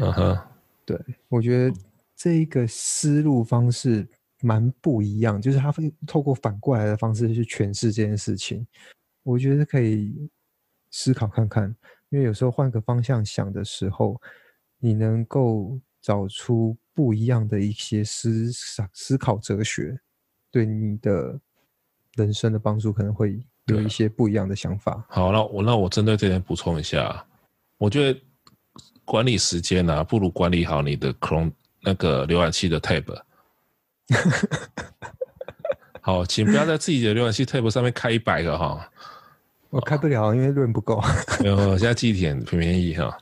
[0.00, 0.38] 嗯哼，
[0.86, 1.76] 对，我觉得
[2.16, 4.06] 这一个思路方式
[4.40, 8.66] 蛮不一样，就是他会透过反过来的方式去诠释这件事情。
[9.22, 10.30] 我觉得可以
[10.90, 11.74] 思考看看，
[12.10, 14.20] 因为有时候换个方向想的时候，
[14.78, 19.98] 你能够找出不一样的一些思想、思考哲学，
[20.50, 21.40] 对你的
[22.16, 25.04] 人生的帮助可能会有一些不一样的想法。
[25.08, 27.24] 好，那我那我针对这点补充一下，
[27.78, 28.20] 我觉得
[29.04, 33.20] 管理时间呢、啊，不如管理好你的 Chrome 那个浏览器的 Tab。
[36.00, 38.90] 好，请不要在自己的浏览器 Tab 上面开一百个哈。
[39.70, 41.02] 我开不了，因为润不够。
[41.40, 43.18] 没有，现在记忆体很便宜哈。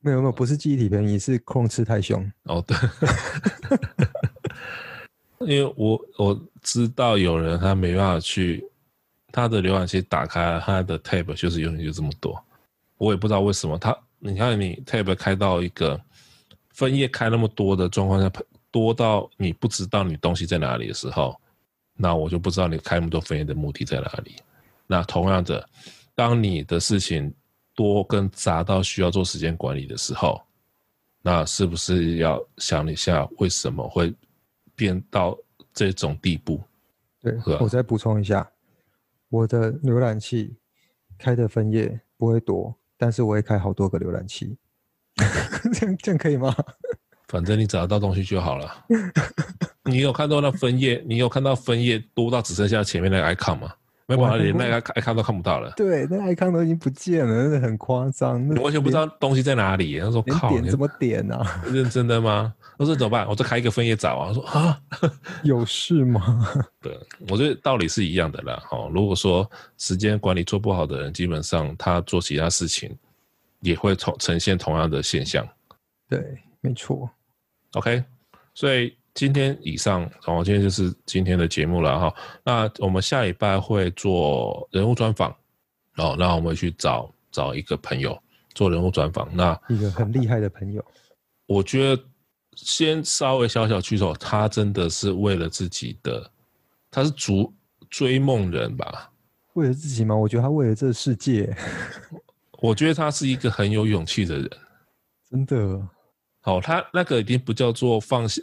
[0.00, 2.30] 没有没有，不是记忆体便宜，是 Chrome 吃太凶。
[2.44, 2.76] 哦，对。
[5.46, 8.62] 因为我我知道有人他没办法去
[9.32, 12.38] 他的浏览器打开，他的 tab 就是永远就这么多，
[12.98, 15.98] 我也不知道为什么他，你看你 tab 开到一个
[16.70, 18.30] 分页开那么多的状况下，
[18.70, 21.34] 多到你不知道你东西在哪里的时候，
[21.96, 24.36] 那我就不知道你开那么多分页的目的在哪里。
[24.86, 25.66] 那同样的，
[26.14, 27.32] 当你的事情
[27.74, 30.42] 多跟杂到需要做时间管理的时候，
[31.22, 34.12] 那是不是要想一下为什么会？
[34.80, 35.36] 变到
[35.74, 36.58] 这种地步，
[37.20, 38.50] 对，我再补充一下，
[39.28, 40.56] 我的浏览器
[41.18, 44.56] 开的分页不会多，但是我会开好多个浏览器，
[45.74, 46.56] 这样这样可以吗？
[47.28, 48.86] 反正你找得到东西就好了。
[49.84, 51.04] 你有看到那分页？
[51.06, 53.70] 你有看到分页多到只剩下前面那个 icon 吗？
[54.06, 55.70] 没办法，连那个 icon 都看不到了。
[55.76, 58.42] 对，那 icon 都已经不见了，真的很夸张。
[58.48, 60.00] 你完全不知道东西在哪里。
[60.00, 61.62] 他说：“靠，点怎么点啊？
[61.66, 63.28] 认真的吗？”我说：“怎么办？
[63.28, 64.80] 我再开一个分页找啊。”我说：“啊，
[65.44, 66.42] 有事吗？”
[66.80, 68.56] 对，我觉得道理是一样的啦。
[68.66, 72.96] 哈，如果说时间管理做不好的人，基本上他做其他事情
[73.60, 75.46] 也会呈呈现同样的现象。
[76.08, 77.10] 对，没错。
[77.74, 78.02] OK，
[78.54, 78.96] 所以。
[79.12, 82.14] 今天以上，然后今天就是今天的节目了哈。
[82.44, 85.34] 那我们下礼拜会做人物专访，
[85.96, 88.16] 哦，那我们去找找一个朋友
[88.54, 89.28] 做人物专访。
[89.34, 90.82] 那一个很厉害的朋友，
[91.46, 92.02] 我觉得
[92.56, 96.30] 先稍微小小剧透，他真的是为了自己的，
[96.90, 97.52] 他是逐
[97.88, 99.10] 追梦人吧？
[99.54, 100.14] 为了自己吗？
[100.14, 101.54] 我觉得他为了这个世界。
[102.62, 104.50] 我觉得他是一个很有勇气的人，
[105.30, 105.88] 真的。
[106.42, 108.42] 好，他那个已经不叫做放下。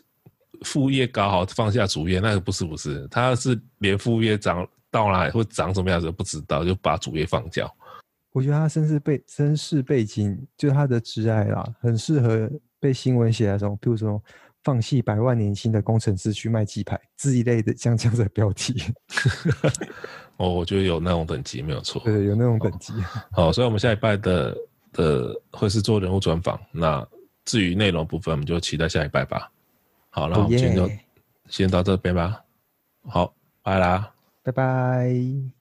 [0.64, 7.72] 副业搞好，放下主业，那个不是不是，他是连副业长到哪里会长什么样子都不知道，就把主业放掉。
[8.32, 12.50] 我觉得他身世背身世背景，就他的挚爱啦，很适合
[12.80, 14.22] 被新闻写那种，比如说
[14.64, 18.82] 放弃百万年薪的工程师去卖鸡排，这一类的像这样的标题。
[20.38, 22.94] 哦，我觉得有那种等级没有错，对，有那种等级。
[23.32, 24.58] 好，所以我们下一拜的
[24.94, 27.06] 的会是做人物专访，那
[27.46, 29.52] 至于内容部分，我们就期待下一拜吧。
[30.10, 30.90] 好，那我们今天就
[31.50, 32.44] 先到这边吧。
[33.08, 34.14] 好，拜啦，
[34.44, 35.57] 拜拜。